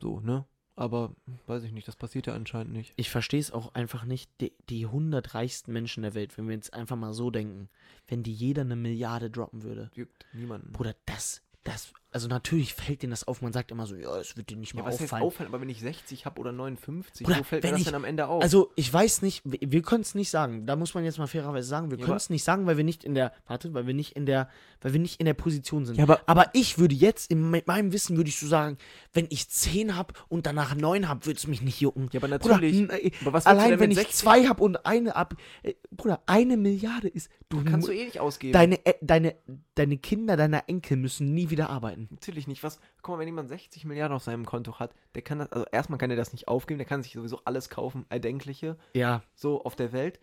[0.00, 0.44] So, ne?
[0.76, 1.14] Aber
[1.46, 2.94] weiß ich nicht, das passiert ja anscheinend nicht.
[2.96, 4.28] Ich verstehe es auch einfach nicht.
[4.40, 7.68] Die, die 100 reichsten Menschen der Welt, wenn wir jetzt einfach mal so denken,
[8.08, 9.92] wenn die jeder eine Milliarde droppen würde.
[9.94, 10.72] Juckt niemanden.
[10.72, 13.42] Bruder, das, das, also natürlich fällt denen das auf.
[13.42, 15.22] Man sagt immer so, ja, es wird dir nicht Ja, mal was heißt auffallen.
[15.24, 15.48] auffallen?
[15.48, 18.04] Aber wenn ich 60 habe oder 59, Bruder, wo fällt mir das ich- denn am
[18.04, 18.40] Ende auf?
[18.42, 20.64] Also, ich weiß nicht, wir, wir können es nicht sagen.
[20.64, 22.84] Da muss man jetzt mal fairerweise sagen, wir Ja, können es nicht sagen, weil wir
[22.84, 24.48] nicht in der, warte, weil wir nicht in der,
[24.80, 25.96] weil wir nicht in der Position sind.
[25.96, 28.78] Ja, aber- aber ich würde jetzt, in, mit meinem Wissen würde ich so sagen,
[29.12, 32.08] wenn ich 10 habe und danach 9 habe, würde es mich nicht jucken.
[32.12, 32.78] ja, aber Bruder, natürlich.
[32.78, 34.14] n- äh, aber allein wenn ich 60?
[34.16, 38.20] zwei habe und eine ab, äh, Bruder, eine Milliarde ist, du, kannst du eh nicht
[38.20, 38.52] ausgeben.
[38.52, 39.34] deine, äh, deine,
[39.74, 42.03] deine Kinder, deine Enkel müssen nie wieder arbeiten.
[42.10, 42.62] Natürlich nicht.
[42.62, 45.66] Was, guck mal, wenn jemand 60 Milliarden auf seinem Konto hat, der kann das, also
[45.72, 49.62] erstmal kann er das nicht aufgeben, der kann sich sowieso alles kaufen, erdenkliche, Ja, so
[49.64, 50.20] auf der Welt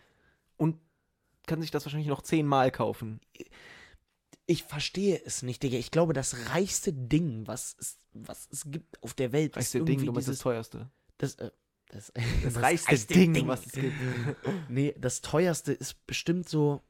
[0.57, 0.77] und
[1.47, 3.19] kann sich das wahrscheinlich noch zehnmal kaufen.
[4.45, 5.77] ich verstehe es nicht, Digga.
[5.77, 9.87] Ich glaube, das reichste Ding, was es, was es gibt auf der Welt, Reichste ist
[9.87, 10.89] Ding, du meinst das dieses, teuerste.
[11.17, 11.51] das, äh,
[11.89, 12.11] das,
[12.43, 13.95] Das, reichste, Ding, was es gibt.
[14.69, 16.81] Nee, das teuerste ist bestimmt so.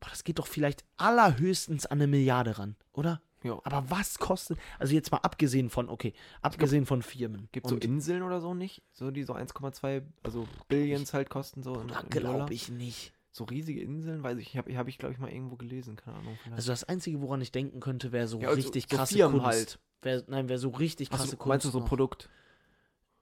[0.00, 3.20] Boah, das geht doch vielleicht allerhöchstens an eine Milliarde ran, oder?
[3.42, 3.58] Ja.
[3.64, 4.58] Aber was kostet.
[4.78, 7.48] Also jetzt mal abgesehen von, okay, abgesehen von Firmen.
[7.52, 8.82] Gibt es so Inseln oder so nicht?
[8.92, 11.84] So die so 1,2, also Billions halt kosten so.
[12.10, 13.12] glaube ich nicht.
[13.30, 16.36] So riesige Inseln, weiß ich, habe hab ich glaube ich mal irgendwo gelesen, keine Ahnung.
[16.42, 16.56] Vielleicht.
[16.56, 19.40] Also das Einzige, woran ich denken könnte, wäre so Ja, also richtig so krasse Firmen
[19.40, 19.46] Kunst.
[19.46, 19.78] halt.
[20.02, 21.48] Wär, nein, wäre so richtig krasse Achso, Kunst.
[21.48, 21.86] meinst du so noch.
[21.86, 22.28] Produkt?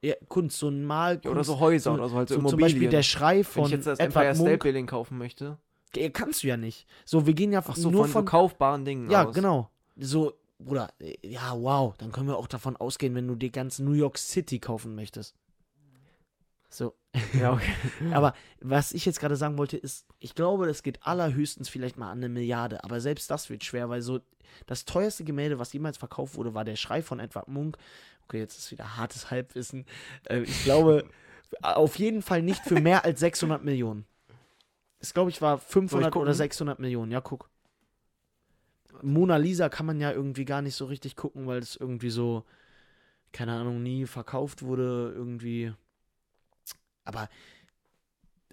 [0.03, 1.21] Ja, Kunst, so ein Mal.
[1.25, 2.73] Ja, oder so Häuser oder so halt so, so zum Immobilien.
[2.75, 4.63] Beispiel der Schrei Wenn von ich jetzt das Empire State Munk.
[4.63, 5.59] Building kaufen möchte.
[5.95, 6.87] Ja, kannst du ja nicht.
[7.05, 8.23] So, wir gehen ja Ach so, nur von, von.
[8.23, 9.35] so kaufbaren Dingen ja, aus.
[9.35, 9.71] genau.
[9.97, 11.95] So, Bruder, ja, wow.
[11.99, 15.35] Dann können wir auch davon ausgehen, wenn du die ganze New York City kaufen möchtest.
[16.69, 16.95] So.
[17.33, 17.73] Ja, okay.
[18.13, 22.11] Aber was ich jetzt gerade sagen wollte, ist, ich glaube, das geht allerhöchstens vielleicht mal
[22.11, 22.85] an eine Milliarde.
[22.85, 24.21] Aber selbst das wird schwer, weil so
[24.67, 27.79] das teuerste Gemälde, was jemals verkauft wurde, war der Schrei von Edward Munk.
[28.25, 29.87] Okay, jetzt ist wieder hartes Halbwissen.
[30.25, 31.09] Äh, ich glaube,
[31.63, 34.05] auf jeden Fall nicht für mehr als 600 Millionen.
[34.99, 36.23] Das glaube ich war 500 gucken?
[36.23, 37.13] oder 600 Millionen.
[37.13, 37.49] Ja, guck.
[39.03, 42.45] Mona Lisa kann man ja irgendwie gar nicht so richtig gucken, weil es irgendwie so,
[43.33, 45.73] keine Ahnung, nie verkauft wurde, irgendwie.
[47.05, 47.29] Aber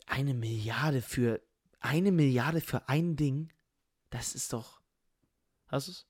[0.06, 1.42] eine Milliarde für
[1.84, 3.52] eine Milliarde für ein Ding,
[4.10, 4.82] das ist doch.
[5.68, 6.08] Hast du's?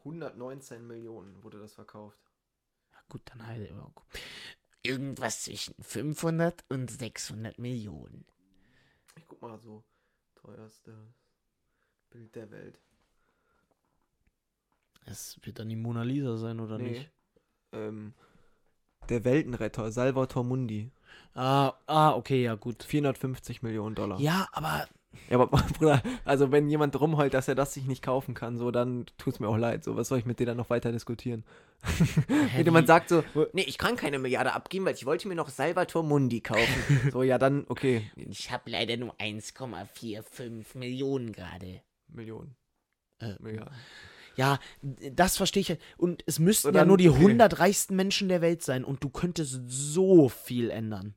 [0.00, 2.20] 119 Millionen wurde das verkauft.
[2.92, 3.72] Ja, gut, dann halt.
[4.82, 8.24] Irgendwas zwischen 500 und 600 Millionen.
[9.16, 9.84] Ich guck mal so.
[10.34, 10.94] Teuerstes
[12.08, 12.80] Bild der Welt.
[15.06, 16.90] Es wird dann die Mona Lisa sein, oder Nee.
[16.90, 17.10] nicht?
[17.72, 18.14] Ähm,
[19.08, 20.90] der Weltenretter, Salvator Mundi.
[21.34, 22.82] Ah, ah, okay, ja, gut.
[22.82, 24.20] 450 Millionen Dollar.
[24.20, 24.88] Ja, aber
[25.28, 25.46] Ja, aber
[25.78, 29.40] Bruder, also wenn jemand rumheult, dass er das sich nicht kaufen kann, so, dann tut's
[29.40, 29.82] mir auch leid.
[29.82, 31.44] So, was soll ich mit dir dann noch weiter diskutieren?
[32.54, 35.48] wenn jemand sagt so, nee, ich kann keine Milliarde abgeben, weil ich wollte mir noch
[35.48, 37.10] Salvator Mundi kaufen.
[37.12, 38.10] so, ja, dann, okay.
[38.16, 41.80] ich habe leider nur 1,45 Millionen gerade.
[42.08, 42.54] Millionen.
[43.18, 43.74] Äh, Milliarden.
[44.36, 44.58] Ja,
[45.12, 45.78] das verstehe ich.
[45.98, 47.18] Und es müssten ja dann- nur die okay.
[47.20, 51.14] 100 reichsten Menschen der Welt sein und du könntest so viel ändern.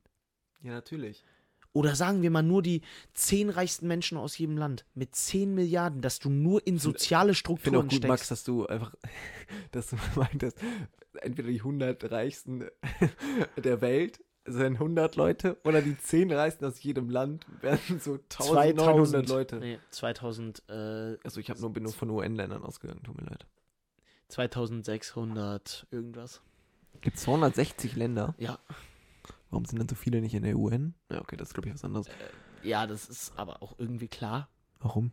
[0.62, 1.24] Ja, natürlich.
[1.72, 2.82] Oder sagen wir mal nur die
[3.14, 7.38] 10 reichsten Menschen aus jedem Land mit 10 Milliarden, dass du nur in soziale Ich
[7.38, 8.30] finde auch Strukturen gut, Max, steckst.
[8.30, 8.94] dass du einfach,
[9.72, 10.58] dass du meintest,
[11.20, 12.66] entweder die 100 reichsten
[13.56, 19.28] der Welt sind 100 Leute oder die 10 reichsten aus jedem Land werden so 1900
[19.28, 19.56] Leute.
[19.56, 23.46] Nee, 2000, äh, Also ich habe nur, bin nur von UN-Ländern ausgegangen, tut mir leid.
[24.28, 26.40] 2600 irgendwas.
[27.00, 28.34] Gibt 260 Länder?
[28.38, 28.58] Ja.
[29.50, 30.94] Warum sind dann so viele nicht in der UN?
[31.10, 32.06] Ja, okay, das ist glaube ich was anderes.
[32.62, 34.48] Ja, das ist aber auch irgendwie klar.
[34.80, 35.12] Warum?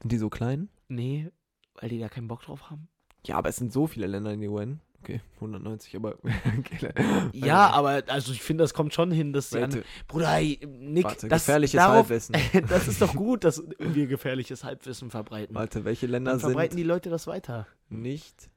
[0.00, 0.68] Sind die so klein?
[0.88, 1.30] Nee,
[1.74, 2.88] weil die da keinen Bock drauf haben.
[3.26, 4.80] Ja, aber es sind so viele Länder in der UN.
[5.02, 6.18] Okay, 190, aber
[6.58, 6.92] okay.
[7.32, 11.04] Ja, aber also ich finde, das kommt schon hin, dass die an, Bruder, ey, Nick,
[11.04, 12.36] warte das, gefährliches darauf, Halbwissen.
[12.68, 15.54] das ist doch gut, dass wir gefährliches Halbwissen verbreiten.
[15.54, 17.66] Warte, welche Länder verbreiten sind die Leute das weiter.
[17.88, 18.50] nicht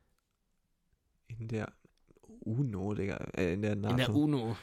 [1.27, 1.71] in der
[2.41, 3.91] UNO, Digga, äh, in der NATO?
[3.91, 4.57] In der UNO.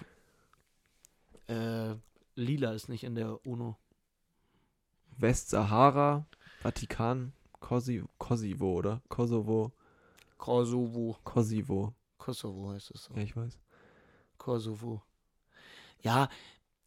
[1.48, 1.94] Äh,
[2.34, 3.76] Lila ist nicht in der UNO.
[5.16, 6.26] Westsahara,
[6.60, 9.02] Vatikan, Kosi Kosovo, oder?
[9.08, 9.72] Kosovo,
[10.40, 11.18] Kosovo.
[11.22, 11.94] Kosovo.
[12.16, 13.14] Kosovo heißt es so.
[13.14, 13.58] Ja, ich weiß.
[14.38, 15.02] Kosovo.
[16.00, 16.28] Ja,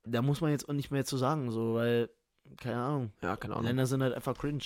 [0.04, 2.10] da muss man jetzt auch nicht mehr zu sagen, so, weil,
[2.58, 3.68] keine Ahnung, Ja, keine Ahnung.
[3.68, 4.64] Länder sind halt einfach cringe.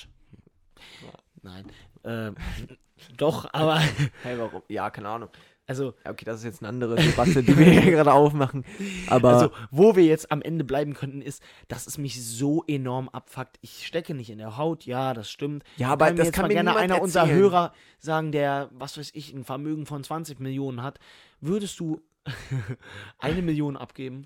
[1.03, 1.13] Ja.
[1.41, 1.71] Nein.
[2.05, 2.35] Ähm,
[3.17, 3.79] doch, aber,
[4.23, 4.63] Hey, warum?
[4.69, 5.29] Ja, keine Ahnung.
[5.67, 8.63] Also, okay, das ist jetzt eine andere Debatte, die wir hier gerade aufmachen.
[9.07, 13.09] Aber also, wo wir jetzt am Ende bleiben könnten, ist, dass es mich so enorm
[13.09, 13.57] abfuckt.
[13.61, 15.65] Ich stecke nicht in der Haut, ja, das stimmt.
[15.75, 17.39] ja, aber mir das jetzt kann mir gerne einer unserer erzählen.
[17.39, 20.99] Hörer sagen, der, was weiß ich, ein Vermögen von 20 Millionen hat.
[21.41, 22.01] Würdest du
[23.19, 24.25] eine Million abgeben?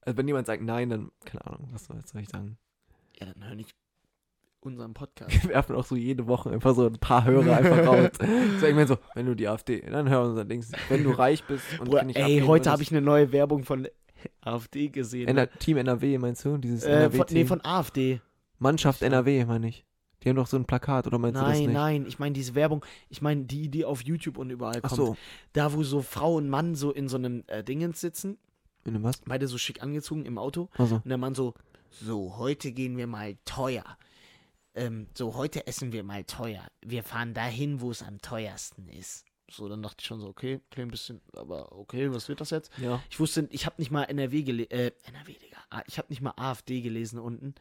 [0.00, 2.58] Also wenn jemand sagt nein, dann keine Ahnung, was soll, was soll ich sagen?
[3.18, 3.70] Ja, dann hör nicht
[4.64, 5.30] unseren Podcast.
[5.42, 8.08] Wir werfen auch so jede Woche einfach so ein paar Hörer einfach raus.
[8.18, 10.72] so irgendwann so, wenn du die AfD, dann hör unser Dings.
[10.88, 13.86] Wenn du reich bist und Bruder, nicht ey, heute habe ich eine neue Werbung von
[14.40, 15.28] AfD gesehen.
[15.28, 16.56] NR Team NRW, meinst du?
[16.56, 18.20] Dieses äh, NRW von, nee, von AfD.
[18.58, 19.84] Mannschaft NRW, meine ich.
[20.22, 21.72] Die haben doch so ein Plakat, oder meinst du das Nein, nicht?
[21.74, 24.96] nein, ich meine diese Werbung, ich meine die, die auf YouTube und überall Ach kommt.
[24.96, 25.16] so.
[25.52, 28.38] Da, wo so Frau und Mann so in so einem äh, Dingens sitzen,
[28.86, 29.18] In dem was?
[29.26, 30.70] beide so schick angezogen im Auto.
[30.78, 30.94] Also.
[30.96, 31.52] Und der Mann so,
[31.90, 33.84] so, heute gehen wir mal teuer.
[34.74, 36.66] Ähm, so, heute essen wir mal teuer.
[36.84, 39.24] Wir fahren dahin, wo es am teuersten ist.
[39.50, 42.72] So, dann dachte ich schon so, okay, ein bisschen, aber okay, was wird das jetzt?
[42.78, 43.00] Ja.
[43.10, 46.22] Ich wusste, ich habe nicht mal NRW gelesen, äh, NRW, Digga, Ah, ich habe nicht
[46.22, 47.54] mal AfD gelesen unten.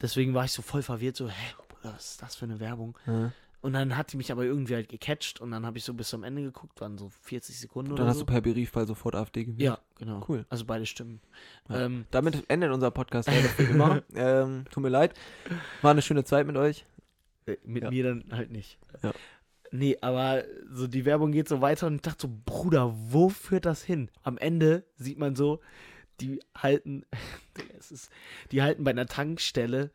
[0.00, 2.98] Deswegen war ich so voll verwirrt, so, hä, was ist das für eine Werbung?
[3.06, 3.32] ja.
[3.64, 6.10] Und dann hat die mich aber irgendwie halt gecatcht und dann habe ich so bis
[6.10, 8.24] zum Ende geguckt, waren so 40 Sekunden Und oder dann hast so.
[8.26, 9.62] du per Briefwahl sofort AfD gewählt.
[9.62, 10.22] ja, genau.
[10.28, 10.44] Cool.
[10.50, 11.20] Also beide Stimmen.
[11.70, 11.86] Ja.
[11.86, 14.02] Ähm, Damit endet unser Podcast leider für immer.
[14.14, 15.14] ähm, tut mir leid.
[15.80, 16.84] War eine schöne Zeit mit euch.
[17.46, 17.90] Äh, Mit Ja.
[17.90, 18.78] mir dann halt nicht.
[19.02, 19.12] Ja.
[19.70, 23.64] Nee, aber so die Werbung geht so weiter und ich dachte so, Bruder, wo führt
[23.64, 24.10] das hin?
[24.22, 25.60] Am Ende sieht man so,
[26.20, 27.06] die halten,
[27.78, 28.10] es ist,
[28.52, 29.90] die halten bei einer Tankstelle,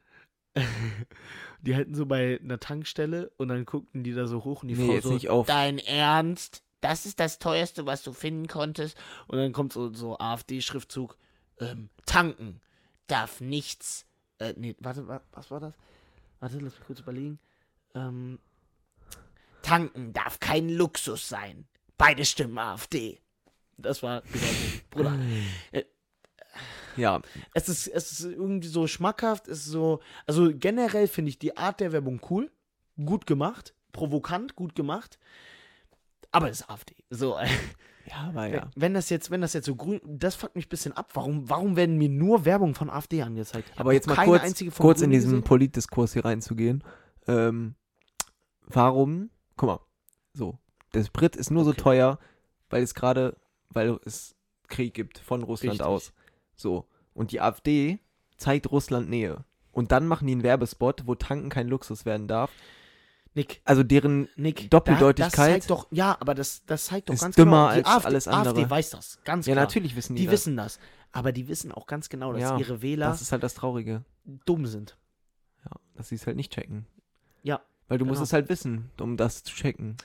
[1.62, 4.76] die halten so bei einer Tankstelle und dann guckten die da so hoch und die
[4.76, 5.48] Nee, Frau jetzt so, nicht auf.
[5.48, 6.64] dein Ernst?
[6.82, 8.98] Das ist das teuerste, was du finden konntest?
[9.28, 11.18] Und dann kommt so, so AfD-Schriftzug,
[11.60, 12.62] ähm, tanken
[13.08, 14.06] darf nichts,
[14.40, 15.74] äh, nee, warte, wa- was war das?
[16.40, 17.38] Warte, lass mich kurz überlegen.
[17.96, 18.40] Ähm,
[19.62, 21.68] tanken darf kein Luxus sein.
[21.98, 23.20] Beide stimmen AfD.
[23.78, 24.82] Das war Werbung.
[24.90, 25.20] Bruder.
[25.72, 25.84] Äh,
[27.00, 27.22] Ja,
[27.54, 30.00] Es ist, es ist irgendwie so schmackhaft, es ist so.
[30.28, 32.52] Also generell finde ich die Art der Werbung cool,
[33.04, 35.18] gut gemacht, provokant, gut gemacht.
[36.32, 36.96] Aber es ist AfD.
[37.10, 37.38] So,
[38.06, 38.70] ja, aber ja.
[38.76, 41.10] wenn das jetzt, wenn das jetzt so grün, das fuckt mich ein bisschen ab.
[41.14, 43.72] Warum, warum werden mir nur Werbung von AfD angezeigt?
[43.74, 45.44] Ich Aber jetzt mal kurz, kurz in diesen gesehen.
[45.44, 46.84] Politdiskurs hier reinzugehen.
[47.28, 47.76] Ähm,
[48.68, 49.80] warum, guck mal,
[50.34, 50.58] so,
[50.94, 51.82] der Sprit ist nur so Okay.
[51.82, 52.20] teuer,
[52.70, 53.38] weil es gerade,
[53.70, 54.36] weil es
[54.68, 55.88] Krieg gibt von Russland Richtig.
[55.88, 56.14] aus.
[56.60, 58.00] So, und die AfD
[58.36, 59.46] zeigt Russland Nähe.
[59.72, 62.52] Und dann machen die einen Werbespot, wo Tanken kein Luxus werden darf.
[63.34, 67.14] Nick, Also deren Nick, Doppeldeutigkeit Da, das zeigt doch, ja, aber das, das zeigt doch
[67.14, 67.80] ist ganz dümmer genau.
[67.82, 68.50] Die als AfD, alles andere.
[68.56, 69.66] AfD weiß das, ganz Ja, klar.
[69.66, 70.34] natürlich wissen die, Die das.
[70.34, 70.80] wissen das.
[71.14, 74.04] Aber die wissen auch ganz genau, dass Ja, ihre Wähler Das ist halt das Traurige.
[74.46, 74.98] dumm sind.
[75.64, 76.86] Ja, dass sie es halt nicht checken.
[77.44, 78.24] Ja, Weil du musst genau.
[78.26, 79.96] es halt wissen, um das zu checken.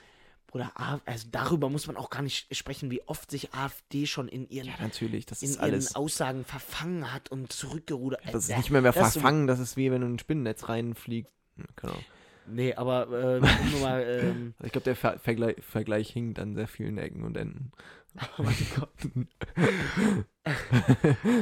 [0.54, 4.48] Bruder, also darüber muss man auch gar nicht sprechen, wie oft sich AfD schon in
[4.48, 5.96] ihren, Ja, natürlich, das in ist ihren alles.
[5.96, 8.20] Aussagen verfangen hat und zurückgerudert.
[8.30, 10.18] Das ist Äh, nicht mehr, mehr das verfangen, das ist wie wenn du in ein
[10.20, 11.32] Spinnennetz reinfliegst.
[11.74, 11.96] Genau.
[12.46, 16.68] Nee, aber äh, nur mal, ähm, Ich glaube, der Ver Vergleich, Vergleich hinkt an sehr
[16.68, 17.72] vielen Ecken und Enden.
[18.38, 18.90] oh mein Gott.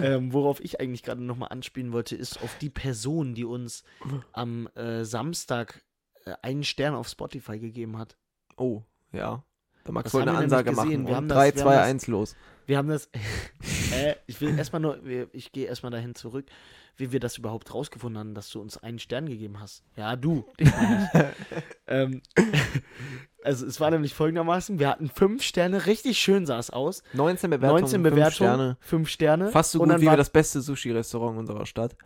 [0.02, 3.84] ähm, worauf ich eigentlich gerade nochmal anspielen wollte, ist auf die Person, die uns
[4.32, 5.84] am äh, Samstag
[6.24, 8.16] äh, einen Stern auf Spotify gegeben hat.
[8.56, 9.44] Oh, ja.
[9.84, 11.06] Da magst du eine Ansage machen.
[11.06, 12.36] Wir haben Und das- 3, wir 2, haben das- 1 los.
[12.66, 13.06] Wir haben das.
[13.92, 15.00] äh, ich will erstmal nur,
[15.32, 16.46] ich gehe erstmal dahin zurück,
[16.96, 19.82] wie wir das überhaupt rausgefunden haben, dass du uns einen Stern gegeben hast.
[19.96, 20.44] Ja, du.
[21.88, 22.22] ähm,
[23.42, 27.02] also, es war nämlich folgendermaßen: Wir hatten fünf Sterne, richtig schön sah es aus.
[27.14, 28.76] 19 Bewertungen, 19 fünf Bewertungen, Sterne.
[28.80, 29.48] fünf Sterne.
[29.50, 31.96] Fast so gut wie war- das beste Sushi-Restaurant unserer Stadt.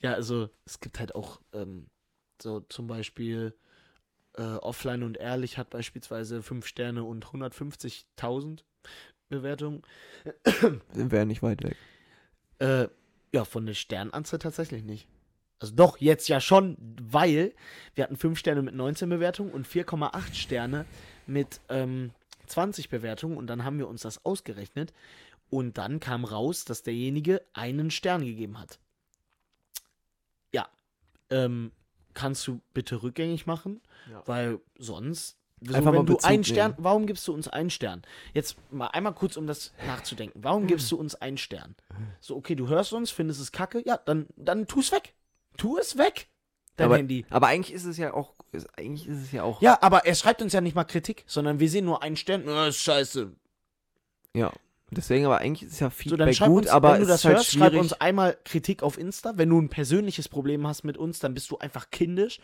[0.00, 1.86] Ja, also, es gibt halt auch ähm,
[2.42, 3.54] so zum Beispiel
[4.40, 8.60] äh, Offline und Ehrlich hat beispielsweise fünf Sterne und 150.000
[9.28, 9.82] Bewertungen.
[10.92, 11.76] Sind wir ja nicht weit weg.
[12.58, 12.88] Äh,
[13.32, 15.06] ja, von der Sternanzahl tatsächlich nicht.
[15.58, 17.52] Also doch, jetzt ja schon, weil
[17.94, 20.86] wir hatten 5 Sterne mit 19 Bewertungen und 4,8 Sterne
[21.26, 22.12] mit ähm,
[22.46, 24.94] 20 Bewertungen und dann haben wir uns das ausgerechnet
[25.50, 28.78] und dann kam raus, dass derjenige einen Stern gegeben hat.
[30.50, 30.66] Ja,
[31.28, 31.72] ähm,
[32.14, 34.22] kannst du bitte rückgängig machen, Ja.
[34.26, 36.84] weil sonst so, Einfach mal wenn du Bezug einen Stern, nehmen.
[36.84, 38.00] warum gibst du uns einen Stern?
[38.32, 40.42] Jetzt mal einmal kurz, um das nachzudenken.
[40.42, 41.74] Warum gibst du uns einen Stern?
[42.20, 45.12] So, okay, du hörst uns, findest es kacke, ja, dann, dann tu es weg.
[45.58, 46.28] Tu es weg,
[46.76, 47.26] dein aber, Handy.
[47.28, 50.14] aber eigentlich ist es ja auch, ist, eigentlich ist es ja auch, Ja, aber er
[50.14, 52.48] schreibt uns ja nicht mal Kritik, sondern wir sehen nur einen Stern.
[52.48, 53.30] Ist scheiße.
[54.34, 54.50] ja.
[54.92, 57.20] Deswegen, aber eigentlich ist es ja So, Feedback schreib gut, uns, aber wenn du das
[57.20, 57.80] ist halt hörst, schreib schwierig.
[57.80, 59.34] uns einmal Kritik auf Insta.
[59.36, 62.40] Wenn du ein persönliches Problem hast mit uns, dann bist du einfach kindisch.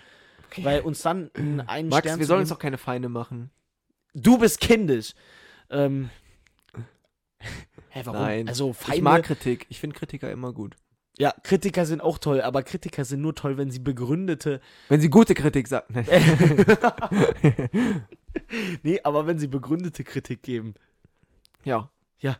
[0.58, 1.30] Weil uns dann
[1.66, 3.50] einen, Max, Stern wir sollen uns doch keine Feinde machen.
[4.14, 5.14] Du bist kindisch.
[5.70, 6.10] Ähm.
[7.90, 8.20] Hä, warum?
[8.20, 8.48] Nein.
[8.48, 9.66] Also Ich Feinde, mag Kritik.
[9.68, 10.76] Ich finde Kritiker immer gut.
[11.18, 14.60] ja, Kritiker sind auch toll, aber Kritiker sind nur toll, wenn sie begründete.
[14.88, 15.94] Wenn sie gute Kritik sagen.
[18.82, 20.74] nee, aber wenn sie begründete Kritik geben.
[21.64, 21.90] ja.
[22.18, 22.32] Ja.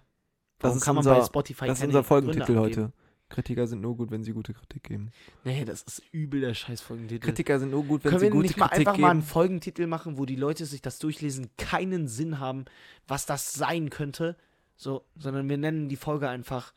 [0.58, 2.92] Das Warum ist kann man unser, bei Spotify das ist unser Folgentitel heute.
[3.28, 5.10] Kritiker sind nur gut, wenn sie gute Kritik geben.
[5.42, 7.24] Nee, das ist übel der scheiß Folgentitel.
[7.24, 9.20] Kritiker sind nur gut, wenn Können sie wir gute nicht mal Kritik einfach mal einen
[9.20, 9.30] geben.
[9.30, 12.66] Folgentitel machen, wo die Leute sich das durchlesen, keinen Sinn haben,
[13.08, 14.36] was das sein könnte,
[14.76, 16.72] so, sondern wir nennen die Folge einfach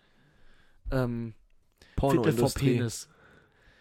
[0.91, 1.33] ähm,
[1.99, 2.77] Viertel vor Pornoindustrie.
[2.77, 3.09] Penis.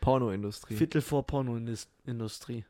[0.00, 0.76] Pornoindustrie.
[0.76, 2.64] Viertel vor Pornoindustrie.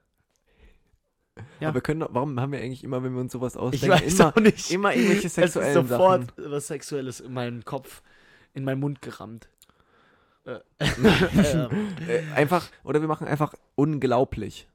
[1.61, 1.69] Ja.
[1.69, 4.95] Aber wir können warum haben wir eigentlich immer, wenn wir uns sowas ausdenken, immer, immer
[4.95, 6.53] irgendwelche es ist sexuellen sofort Sachen?
[6.53, 8.03] was Sexuelles in meinen Kopf,
[8.55, 9.49] in meinen Mund gerammt.
[10.45, 14.69] Äh, ähm, Äh, einfach, oder wir machen einfach unglaublich.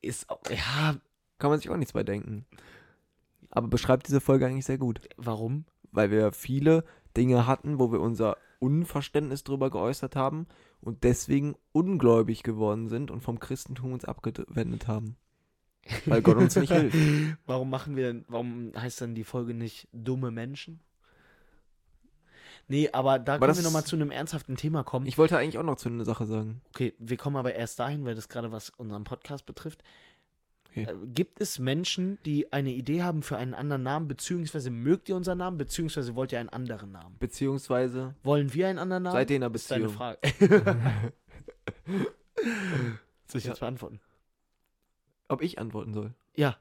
[0.00, 0.96] ist auch, ja,
[1.38, 2.46] Kann man sich auch nichts bei denken.
[3.50, 5.00] Aber beschreibt diese Folge eigentlich sehr gut.
[5.16, 5.64] warum?
[5.92, 6.84] Weil wir viele
[7.16, 10.46] Dinge hatten, wo wir unser Unverständnis drüber geäußert haben
[10.80, 15.16] und deswegen ungläubig geworden sind und vom Christentum uns abgewendet haben.
[16.06, 16.96] Weil Gott uns nicht hilft.
[17.46, 20.80] Warum machen wir denn, warum heißt dann die Folge nicht dumme Menschen?
[22.68, 25.06] Nee, aber da Aber können wir nochmal zu einem ernsthaften Thema kommen.
[25.06, 26.60] Ich wollte eigentlich auch noch zu einer Sache sagen.
[26.68, 29.82] okay, wir kommen aber erst dahin, weil das gerade was unseren Podcast betrifft.
[30.70, 30.84] Okay.
[30.84, 35.16] Äh, gibt es Menschen, die eine Idee haben für einen anderen Namen, beziehungsweise mögt ihr
[35.16, 37.16] unseren Namen, beziehungsweise wollt ihr einen anderen Namen?
[37.18, 39.12] Beziehungsweise Wollen wir einen anderen Namen?
[39.14, 39.96] seid ihr in einer Das ist deine Beziehung.
[39.98, 40.18] Frage.
[43.26, 43.50] Soll ich Ja.
[43.50, 44.00] jetzt beantworten?
[45.28, 46.14] Ob ich antworten soll?
[46.34, 46.56] Ja.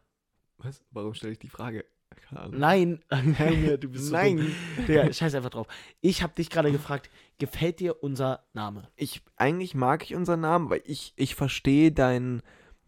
[0.57, 0.83] Was?
[0.91, 1.85] Warum stelle ich die Frage?
[2.27, 2.59] Keine Ahnung.
[2.59, 2.99] Nein.
[3.39, 4.37] Junge, du bist so Nein.
[4.37, 4.85] dumm.
[4.87, 5.67] Digga, scheiß einfach drauf.
[6.01, 8.87] Ich habe dich gerade gefragt, gefällt dir unser Name?
[8.95, 12.41] Ich, eigentlich mag ich unseren Namen, weil ich, ich verstehe deinen,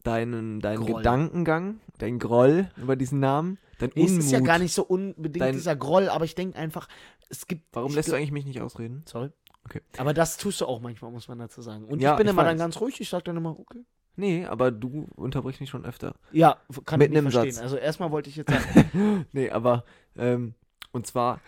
[0.04, 0.98] deinen, deinen Groll.
[0.98, 3.58] Gedankengang, deinen Groll über diesen Namen.
[3.80, 4.24] dein Nee, es Unmut.
[4.26, 6.88] ist ja gar nicht so unbedingt Dein- dieser Groll, aber ich denke einfach,
[7.30, 7.64] es gibt.
[7.74, 9.04] Warum lässt du eigentlich mich nicht ausreden?
[9.08, 9.30] Sorry.
[9.66, 9.82] Okay.
[9.98, 11.86] Aber das tust du auch manchmal, muss man dazu sagen.
[11.86, 12.50] Und Ja, ich bin ich immer weiß.
[12.50, 13.86] dann ganz ruhig, ich sag dann immer, okay.
[14.16, 16.16] Nee, aber du unterbrichst mich schon öfter.
[16.32, 17.54] Ja, kann Mitten ich nicht verstehen.
[17.54, 17.64] Satz.
[17.64, 19.86] Also erstmal wollte ich jetzt sagen, nee, aber,
[20.18, 20.56] ähm,
[20.92, 21.40] und zwar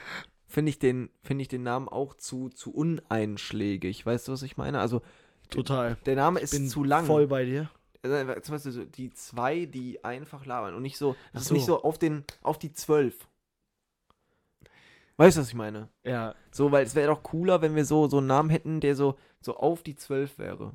[0.48, 4.06] finde ich, den finde ich den Namen auch zu, zu uneinschlägig.
[4.06, 4.80] Weißt du, was ich meine?
[4.80, 5.02] Also,
[5.50, 5.98] total.
[6.06, 7.06] der Name ist zu lang.
[7.06, 7.70] voll bei dir.
[8.04, 11.54] Also, zum Beispiel so die zwei, die einfach labern und nicht so, das ist so.
[11.54, 13.28] nicht so auf den, auf die zwölf.
[15.18, 15.90] Weißt du, was ich meine?
[16.04, 18.96] Ja, So, weil es wäre doch cooler, wenn wir so, so einen Namen hätten, der
[18.96, 20.74] so, so auf die zwölf wäre.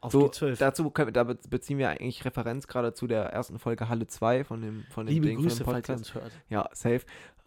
[0.00, 0.58] auf so, die zwölf.
[0.58, 4.44] Dazu können, da be- beziehen wir eigentlich Referenz gerade zu der ersten Folge Halle 2
[4.44, 6.14] von dem, von dem Liebe Ding, Grüße, von dem falls ihr Podcast.
[6.16, 6.32] uns hört.
[6.50, 7.00] Ja, safe.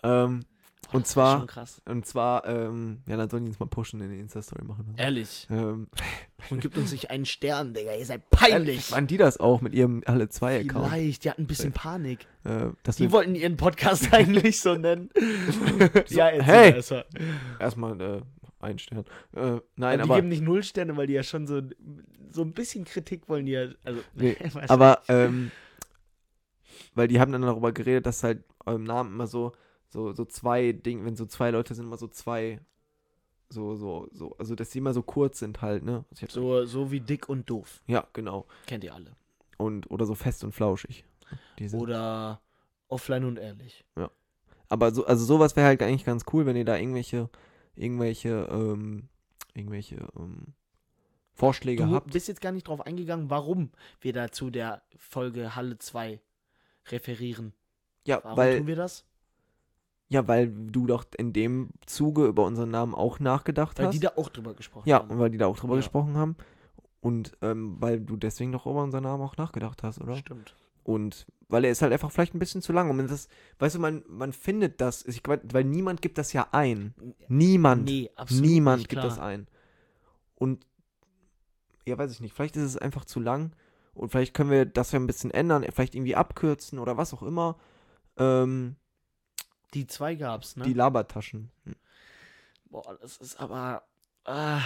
[0.04, 0.46] Ähm,
[0.92, 1.46] und zwar,
[1.86, 4.94] und zwar, ähm, ja, dann sollen die uns mal pushen in die Insta-Story machen.
[4.98, 5.48] Ehrlich.
[5.50, 5.88] Ähm,
[6.50, 7.94] Und gibt uns nicht einen Stern, Digga.
[7.96, 8.92] Ihr seid peinlich.
[8.92, 10.88] waren die das auch mit ihrem Halle 2-Account?
[10.88, 12.28] Vielleicht, die hatten ein bisschen Panik.
[12.44, 15.10] Äh, Die wir wollten ihren Podcast eigentlich so nennen.
[16.10, 16.74] ja, erzähl hey!
[16.74, 17.06] erstmal.
[17.60, 18.22] erstmal äh,
[18.60, 19.06] ein Stern.
[19.36, 21.62] Äh, Aber nein, die aber, geben nicht null Sterne, weil die ja schon so,
[22.32, 23.68] so ein bisschen Kritik wollen die ja.
[23.84, 25.52] Also, Nee, aber, ähm,
[26.96, 29.54] weil die haben dann darüber geredet, dass halt eurem Namen immer so,
[29.90, 32.60] so, so zwei Dinge, wenn so zwei Leute sind, immer so zwei,
[33.50, 36.06] so, so, so, also dass die immer so kurz sind halt, ne?
[36.22, 37.82] Also so, so wie dick und doof.
[37.88, 38.46] Ja, genau.
[38.68, 39.16] Kennt ihr alle.
[39.58, 41.04] Und, oder so fest und flauschig.
[41.74, 42.42] Oder
[42.88, 43.84] offline und ehrlich.
[44.70, 47.30] Aber so, also sowas wäre halt eigentlich ganz cool, wenn ihr da irgendwelche,
[47.76, 49.10] irgendwelche, ähm,
[49.54, 50.54] irgendwelche, ähm,
[51.34, 52.12] Vorschläge Du habt.
[52.12, 53.72] bist jetzt gar nicht drauf eingegangen, warum
[54.02, 56.20] wir da zu der Folge Halle 2
[56.92, 57.54] referieren.
[58.06, 59.06] Ja, Warum weil, tun wir das?
[60.10, 63.94] Ja, weil du doch in dem Zuge über unseren Namen auch nachgedacht Weil hast.
[63.94, 65.12] die da auch drüber gesprochen ja, haben.
[65.12, 65.80] und weil die da auch drüber Ja.
[65.82, 66.36] gesprochen haben.
[67.02, 70.16] Und ähm, weil du deswegen doch über unseren Namen auch nachgedacht hast, oder?
[70.16, 70.56] Stimmt.
[70.84, 72.90] Und weil er ist halt einfach vielleicht ein bisschen zu lang.
[72.90, 76.94] Und das, weißt du, man, man findet das, ich, weil niemand gibt das ja ein.
[77.28, 77.86] Niemand.
[77.86, 79.48] Nee, absolut Niemand nicht, gibt das ein.
[80.36, 80.66] Und
[81.86, 83.52] ja, weiß ich nicht, vielleicht ist es einfach zu lang
[83.94, 87.24] und vielleicht können wir das ja ein bisschen ändern, vielleicht irgendwie abkürzen oder was auch
[87.24, 87.58] immer.
[88.18, 88.76] Ähm,
[89.74, 90.64] Die zwei gab's, ne?
[90.66, 91.52] Die Labertaschen.
[91.66, 91.76] Hm.
[92.70, 93.84] Boah, das ist aber.
[94.26, 94.62] Ah,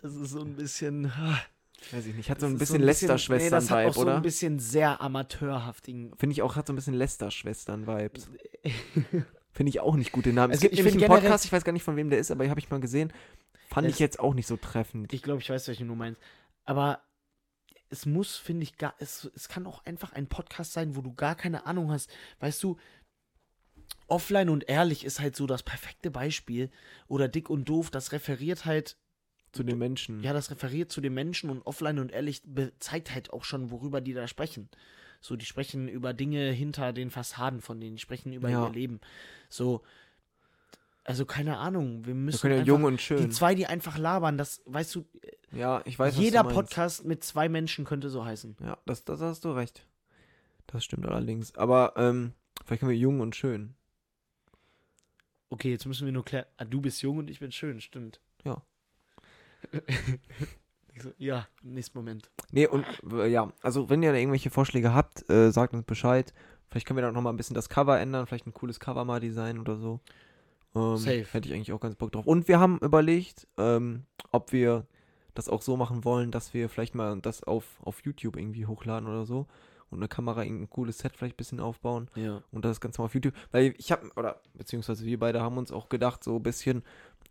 [0.00, 1.06] das ist so ein bisschen.
[1.06, 1.38] Ah,
[1.90, 4.16] Weiß ich nicht, hat so ein bisschen nee, das hat Lester-Schwestern-Vibe, auch so oder?
[4.16, 6.12] ein bisschen sehr amateurhaftigen.
[6.16, 8.30] Finde ich auch, hat so ein bisschen Lester-Schwestern-Vibes.
[9.52, 10.52] Finde ich auch nicht gut den Namen.
[10.52, 12.30] es Also gibt ich nämlich einen Podcast, ich weiß gar nicht von wem der ist,
[12.30, 13.12] aber habe ich mal gesehen.
[13.68, 15.12] Fand Es- ich jetzt auch nicht so treffend.
[15.12, 16.20] Ich glaube, ich weiß, welchen du meinst.
[16.64, 17.02] Aber
[17.90, 18.94] es muss, finde ich, gar.
[18.98, 22.08] Es, es kann auch einfach ein Podcast sein, wo du gar keine Ahnung hast.
[22.38, 22.76] Weißt du,
[24.08, 26.70] offline und ehrlich ist halt so das perfekte Beispiel.
[27.08, 28.96] Oder dick und doof, das referiert halt
[29.52, 30.22] Zu den Menschen.
[30.22, 32.42] Ja, das referiert zu den Menschen und offline und ehrlich
[32.78, 34.68] zeigt halt auch schon, worüber die da sprechen.
[35.20, 38.66] So, die sprechen über Dinge hinter den Fassaden von denen, die sprechen über Ja.
[38.66, 39.00] ihr Leben.
[39.48, 39.82] So,
[41.04, 43.30] also keine Ahnung, wir Wir müssen können ja jung und die schön.
[43.30, 45.04] zwei, die einfach labern, das, weißt du,
[45.52, 46.44] Ja, ich weiß, jeder.
[46.44, 48.56] Podcast mit zwei Menschen könnte so heißen.
[48.60, 49.84] Ja, das, das hast du recht.
[50.68, 51.54] Das stimmt allerdings.
[51.56, 52.32] Aber ähm,
[52.64, 53.74] vielleicht können wir jung und schön.
[55.50, 58.20] Okay, jetzt müssen wir nur klären, ah, du bist jung und ich bin schön, stimmt.
[58.44, 58.62] Ja.
[60.94, 62.30] Ich so, ja, im nächsten Moment.
[62.50, 66.34] Nee, und äh, ja, also wenn ihr da irgendwelche Vorschläge habt, äh, sagt uns Bescheid.
[66.70, 69.04] Vielleicht können wir da noch mal ein bisschen das Cover ändern, vielleicht ein cooles Cover
[69.04, 70.00] mal designen oder so.
[70.74, 71.26] Ähm, Safe.
[71.30, 72.26] Hätte ich eigentlich auch ganz Bock drauf.
[72.26, 74.86] Und wir haben überlegt, ähm, ob wir
[75.34, 79.08] das auch so machen wollen, dass wir vielleicht mal das auf, auf YouTube irgendwie hochladen
[79.08, 79.46] oder so.
[79.92, 82.10] Und eine Kamera, irgendein cooles Set vielleicht ein bisschen aufbauen.
[82.14, 82.42] Ja.
[82.50, 83.34] und das Ganze mal auf YouTube.
[83.50, 86.82] Weil ich habe, oder beziehungsweise wir beide haben uns auch gedacht, so ein bisschen,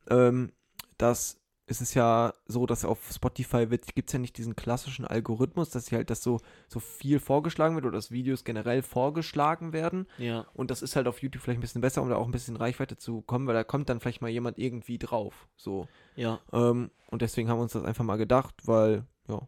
[0.10, 0.52] ähm,
[0.97, 5.69] dass es ist ja so, dass auf Spotify gibt es ja nicht diesen klassischen Algorithmus,
[5.69, 10.08] dass hier halt das so, so viel vorgeschlagen wird oder dass Videos generell vorgeschlagen werden.
[10.17, 10.45] Ja.
[10.54, 12.58] Und das ist halt auf YouTube vielleicht ein bisschen besser, um da auch ein bisschen
[12.58, 15.47] Reichweite zu kommen, weil da kommt dann vielleicht mal jemand irgendwie drauf.
[15.56, 15.88] So.
[16.15, 16.39] Ja.
[16.52, 19.47] Ähm, und deswegen haben wir uns das einfach mal gedacht, weil, ja,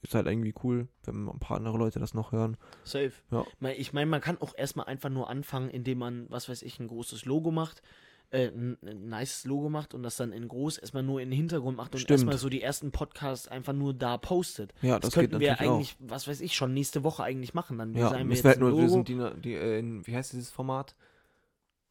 [0.00, 2.56] ist halt irgendwie cool, wenn ein paar andere Leute das noch hören.
[2.84, 3.12] Safe.
[3.30, 3.44] Ja.
[3.76, 6.88] Ich meine, man kann auch erstmal einfach nur anfangen, indem man, was weiß ich, ein
[6.88, 7.82] großes Logo macht,
[8.30, 11.36] äh, ein, ein nices Logo macht und das dann in groß erstmal nur in den
[11.36, 12.18] Hintergrund macht und Stimmt.
[12.20, 14.72] erstmal so die ersten Podcasts einfach nur da postet.
[14.80, 15.74] Ja, Das, das, könnten wir natürlich auch.
[15.74, 17.76] eigentlich, was weiß ich, schon nächste Woche eigentlich machen.
[17.78, 18.88] Dann Ja, wir jetzt wir halt nur, wir Logo.
[18.88, 20.96] sind die, die äh, in, wie heißt dieses Format?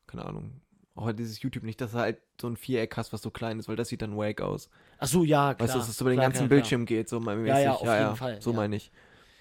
[0.08, 0.62] Keine Ahnung.
[0.96, 3.60] Auch halt dieses YouTube nicht, dass du halt so ein Viereck hast, was so klein
[3.60, 4.70] ist, weil das sieht dann wack aus.
[4.98, 5.68] Ach so, ja, klar.
[5.68, 6.58] weißt du, dass es über den klar, ganzen klar, klar.
[6.58, 8.58] Bildschirm geht, so mal Ja, ja, auf jeden Fall, So ja.
[8.58, 8.92] meine ich.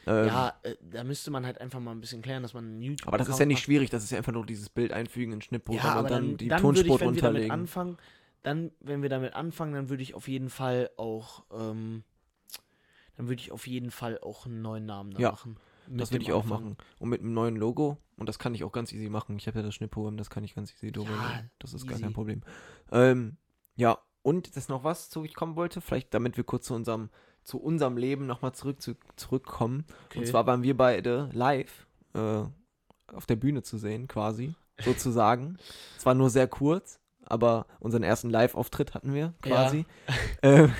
[0.06, 2.82] Ähm, Ja, äh, da müsste man halt einfach mal ein bisschen klären, dass man einen
[2.82, 5.32] YouTube aber das ist ja nicht schwierig, das ist ja einfach nur dieses Bild einfügen
[5.32, 7.98] in Schnittprogramm Ja, und dann, dann, die dann Tonspur ich, wenn wir damit anfangen,
[8.42, 12.04] dann, wenn wir damit anfangen, dann würde ich auf jeden Fall auch, ähm,
[13.16, 15.30] dann würde ich auf jeden Fall auch einen neuen Namen da Ja.
[15.32, 15.56] machen.
[15.98, 16.76] Das würde ich auch machen.
[16.98, 17.98] Und mit einem neuen Logo.
[18.16, 19.36] Und das kann ich auch ganz easy machen.
[19.36, 21.44] Ich habe ja das Schnittprogramm, das kann ich ganz easy dokumentieren.
[21.44, 22.02] Ja, das ist gar easy.
[22.04, 22.42] kein Problem.
[22.92, 23.36] Ähm,
[23.76, 25.80] ja, und das ist noch was, zu ich kommen wollte.
[25.80, 27.10] Vielleicht, damit wir kurz zu unserem,
[27.42, 29.84] zu unserem Leben nochmal zurück, zu, zurückkommen.
[30.06, 30.20] Okay.
[30.20, 32.42] Und zwar waren wir beide live äh,
[33.12, 35.56] auf der Bühne zu sehen, quasi, sozusagen.
[35.96, 36.99] Es war nur sehr kurz,
[37.30, 39.86] aber unseren ersten Live-Auftritt hatten wir quasi.
[40.42, 40.72] Ähm,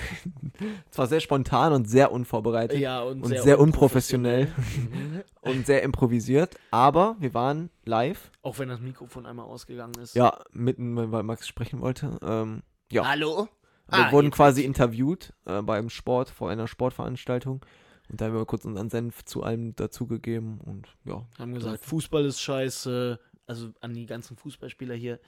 [0.89, 4.47] es war sehr spontan und sehr unvorbereitet ja, und, und sehr, sehr unprofessionell.
[4.47, 5.21] Mhm.
[5.41, 10.15] und sehr improvisiert, aber wir waren live, Auch wenn das Mikrofon einmal ausgegangen ist.
[10.15, 12.17] ja, mitten, weil Max sprechen wollte.
[12.23, 13.47] Ähm, ja, Hallo?
[13.87, 17.63] wir Ah, wurden quasi interviewt äh, beim Sport, vor einer Sportveranstaltung.
[18.09, 21.25] Und da haben wir kurz unseren Senf zu allem dazugegeben und ja.
[21.37, 23.19] Haben gesagt, Fußball ist scheiße.
[23.47, 25.19] Also an die ganzen Fußballspieler hier.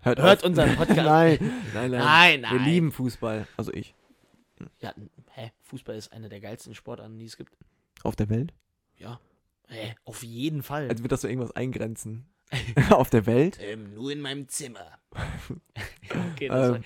[0.00, 0.96] Hört, Hört unseren Podcast.
[1.06, 1.38] nein,
[1.74, 2.64] nein, nein, Nein, Wir nein.
[2.64, 3.94] lieben Fußball, also ich.
[4.80, 4.92] Ja,
[5.32, 5.52] hä?
[5.64, 7.56] Fußball ist eine der geilsten Sportarten, die es gibt.
[8.02, 8.52] Auf der Welt?
[8.96, 9.20] Ja.
[9.68, 9.94] Hä?
[10.04, 10.88] Auf jeden Fall.
[10.88, 12.26] Als wird das so irgendwas eingrenzen.
[12.90, 13.58] Auf der Welt?
[13.60, 14.98] ähm, nur in meinem Zimmer.
[16.32, 16.72] okay, das Ähm.
[16.74, 16.80] war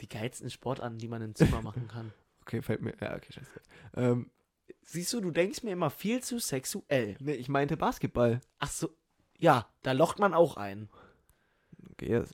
[0.00, 2.12] die geilsten Sportarten, die man im Zimmer machen kann.
[2.42, 2.94] Okay, fällt mir.
[3.00, 3.50] Ja, okay, scheiße.
[3.96, 4.30] Ähm,
[4.82, 7.16] Siehst du, du denkst mir immer viel zu sexuell.
[7.20, 8.40] nee, ich meinte Basketball.
[8.58, 8.88] Ach so.
[9.38, 10.88] Ja, da locht man auch ein.
[11.92, 12.24] Okay, ja,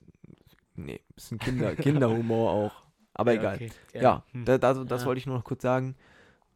[0.77, 2.83] nee, bisschen Kinder, Kinderhumor auch.
[3.15, 3.55] Aber Ja, egal.
[3.57, 3.71] okay.
[3.93, 4.45] Ja, Hm.
[4.45, 5.07] da, da, das Ja.
[5.07, 5.97] wollte ich nur noch kurz sagen.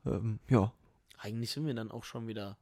[0.07, 0.73] Ähm, ja,
[1.19, 2.57] Eigentlich sind wir dann auch schon wieder.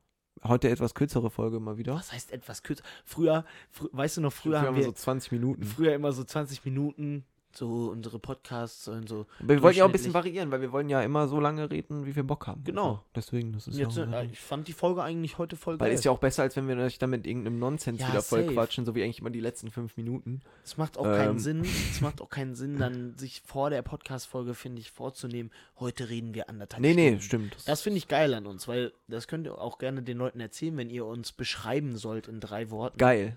[0.45, 1.95] heute etwas kürzere Folge mal wieder.
[1.95, 2.83] Was heißt etwas kürzer?
[3.05, 5.62] Früher, frü weißt du noch, früher haben wir wir so 20 Minuten.
[5.64, 7.24] früher immer so 20 Minuten,
[7.57, 9.26] so unsere Podcasts sollen so.
[9.40, 11.70] Aber wir wollten ja auch ein bisschen variieren, weil wir wollen ja immer so lange
[11.70, 12.62] reden, wie wir Bock haben.
[12.64, 12.88] Genau.
[12.90, 14.04] Also deswegen, das ist Jetzt, ja.
[14.20, 15.94] äh, ich fand die Folge eigentlich heute voll weil geil.
[15.94, 18.42] ist ja auch besser, als wenn wir euch dann mit irgendeinem Nonsens Ja, wieder voll
[18.42, 18.54] safe.
[18.54, 20.40] quatschen, so wie eigentlich immer die letzten fünf Minuten.
[20.64, 21.38] Es macht auch keinen Ähm.
[21.38, 25.50] Sinn, es macht auch keinen Sinn, dann sich vor der Podcast-Folge, finde ich, vorzunehmen,
[25.80, 27.22] heute reden wir anderthalb Nee, nee, Stunden.
[27.52, 27.57] stimmt.
[27.68, 30.76] Das finde ich geil an uns, weil das könnt ihr auch gerne den Leuten erzählen,
[30.76, 32.98] wenn ihr uns beschreiben sollt in drei Worten.
[32.98, 33.36] Geil.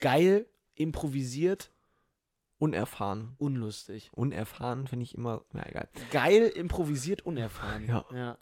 [0.00, 1.70] Geil, improvisiert,
[2.64, 3.34] Unerfahren.
[3.38, 4.10] unlustig.
[4.14, 5.44] Unerfahren finde ich immer.
[5.52, 5.88] Na egal.
[6.10, 7.86] Geil, improvisiert, unerfahren.
[7.86, 8.04] Ja.
[8.12, 8.38] Ja,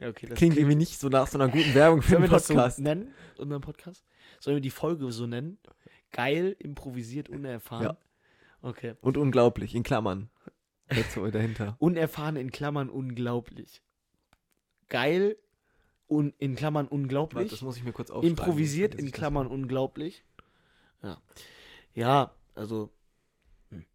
[0.00, 0.26] ja okay.
[0.26, 2.78] Das Klingt irgendwie nicht so nach so einer guten Werbung für den das so Podcast.
[2.80, 4.04] nennen, unseren Podcast?
[4.40, 5.58] Sollen wir die Folge so nennen?
[6.10, 7.84] Geil, improvisiert, unerfahren.
[7.84, 7.96] Ja.
[8.62, 8.94] Okay.
[9.00, 10.30] Und unglaublich, in Klammern.
[10.88, 11.76] Dazu dahinter.
[11.80, 13.82] Unerfahren in Klammern unglaublich.
[14.88, 15.36] Geil,
[16.08, 17.50] un, in Klammern Warte, unglaublich.
[17.50, 18.30] das muss ich mir kurz aufschreiben.
[18.30, 20.24] improvisiert in Klammern unglaublich.
[21.02, 21.20] Ja.
[21.94, 22.90] Ja, also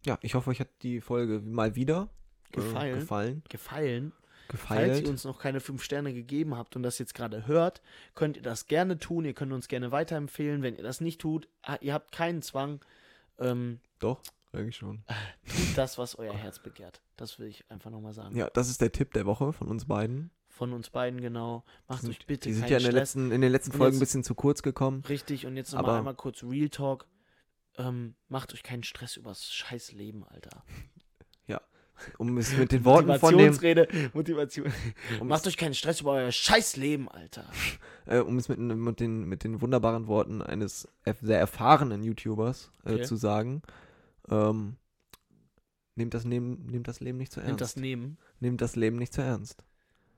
[0.04, 2.08] Ja, ich hoffe, euch hat die Folge mal wieder
[2.50, 3.00] äh, Gefallen.
[3.00, 3.42] gefallen.
[3.48, 4.12] gefallen.
[4.50, 5.04] Falls Gefeilt.
[5.04, 7.82] ihr uns noch keine 5 Sterne gegeben habt und das jetzt gerade hört,
[8.14, 9.26] könnt ihr das gerne tun.
[9.26, 10.62] Ihr könnt uns gerne weiterempfehlen.
[10.62, 11.48] Wenn ihr das nicht tut,
[11.82, 12.80] ihr habt keinen Zwang.
[13.38, 14.22] Ähm, Doch,
[14.52, 15.04] eigentlich schon.
[15.46, 17.02] tut das, was euer Herz begehrt.
[17.16, 18.36] Das will ich einfach nochmal sagen.
[18.36, 20.30] Ja, das ist der Tipp der Woche von uns beiden.
[20.48, 21.62] Von uns beiden genau.
[21.86, 24.24] Macht euch bitte Die sind ja in, letzten, in den letzten Und Folgen ein bisschen
[24.24, 25.04] zu kurz gekommen.
[25.08, 27.06] Richtig, und jetzt nochmal einmal kurz Real Talk.
[27.78, 30.64] Ähm, macht euch keinen Stress übers scheiß Leben, Alter.
[32.16, 34.72] Um es mit den Worten von dem, Motivationsrede, Motivation.
[35.20, 37.44] um Macht euch keinen Stress über euer scheiß Leben, Alter.
[38.06, 40.88] äh, um es mit, mit, den, mit den wunderbaren Worten eines
[41.20, 43.02] sehr erfahrenen YouTubers äh, Okay.
[43.02, 43.62] zu sagen.
[44.30, 44.76] Ähm,
[45.96, 47.76] nehmt, das Leben, nehmt das Leben nicht zu Nehmt das ernst.
[47.78, 48.18] nehmen.
[48.40, 49.64] Nehmt das Leben nicht zu ernst.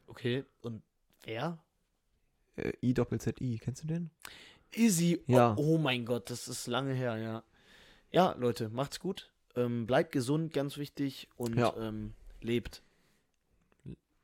[0.07, 0.83] Okay, und
[1.23, 1.59] wer?
[2.57, 4.11] Äh, I Doppel Z I, kennst du den?
[4.75, 5.23] Easy.
[5.27, 5.55] Ja.
[5.57, 7.43] Oh, oh mein Gott, das ist lange her, ja.
[8.13, 9.31] Ja, Leute, macht's gut.
[9.57, 11.29] Ähm, bleibt gesund, ganz wichtig.
[11.37, 11.75] Und Ja.
[11.77, 12.83] ähm, lebt.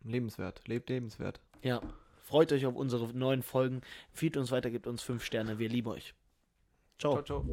[0.04, 1.40] Lebenswert, lebt lebenswert.
[1.62, 1.80] Ja.
[2.22, 3.82] Freut euch auf unsere neuen Folgen.
[4.10, 5.58] Empfiehlt uns weiter, gebt uns fünf Sterne.
[5.58, 6.14] Wir lieben euch.
[6.98, 7.22] Ciao.
[7.22, 7.44] ciao.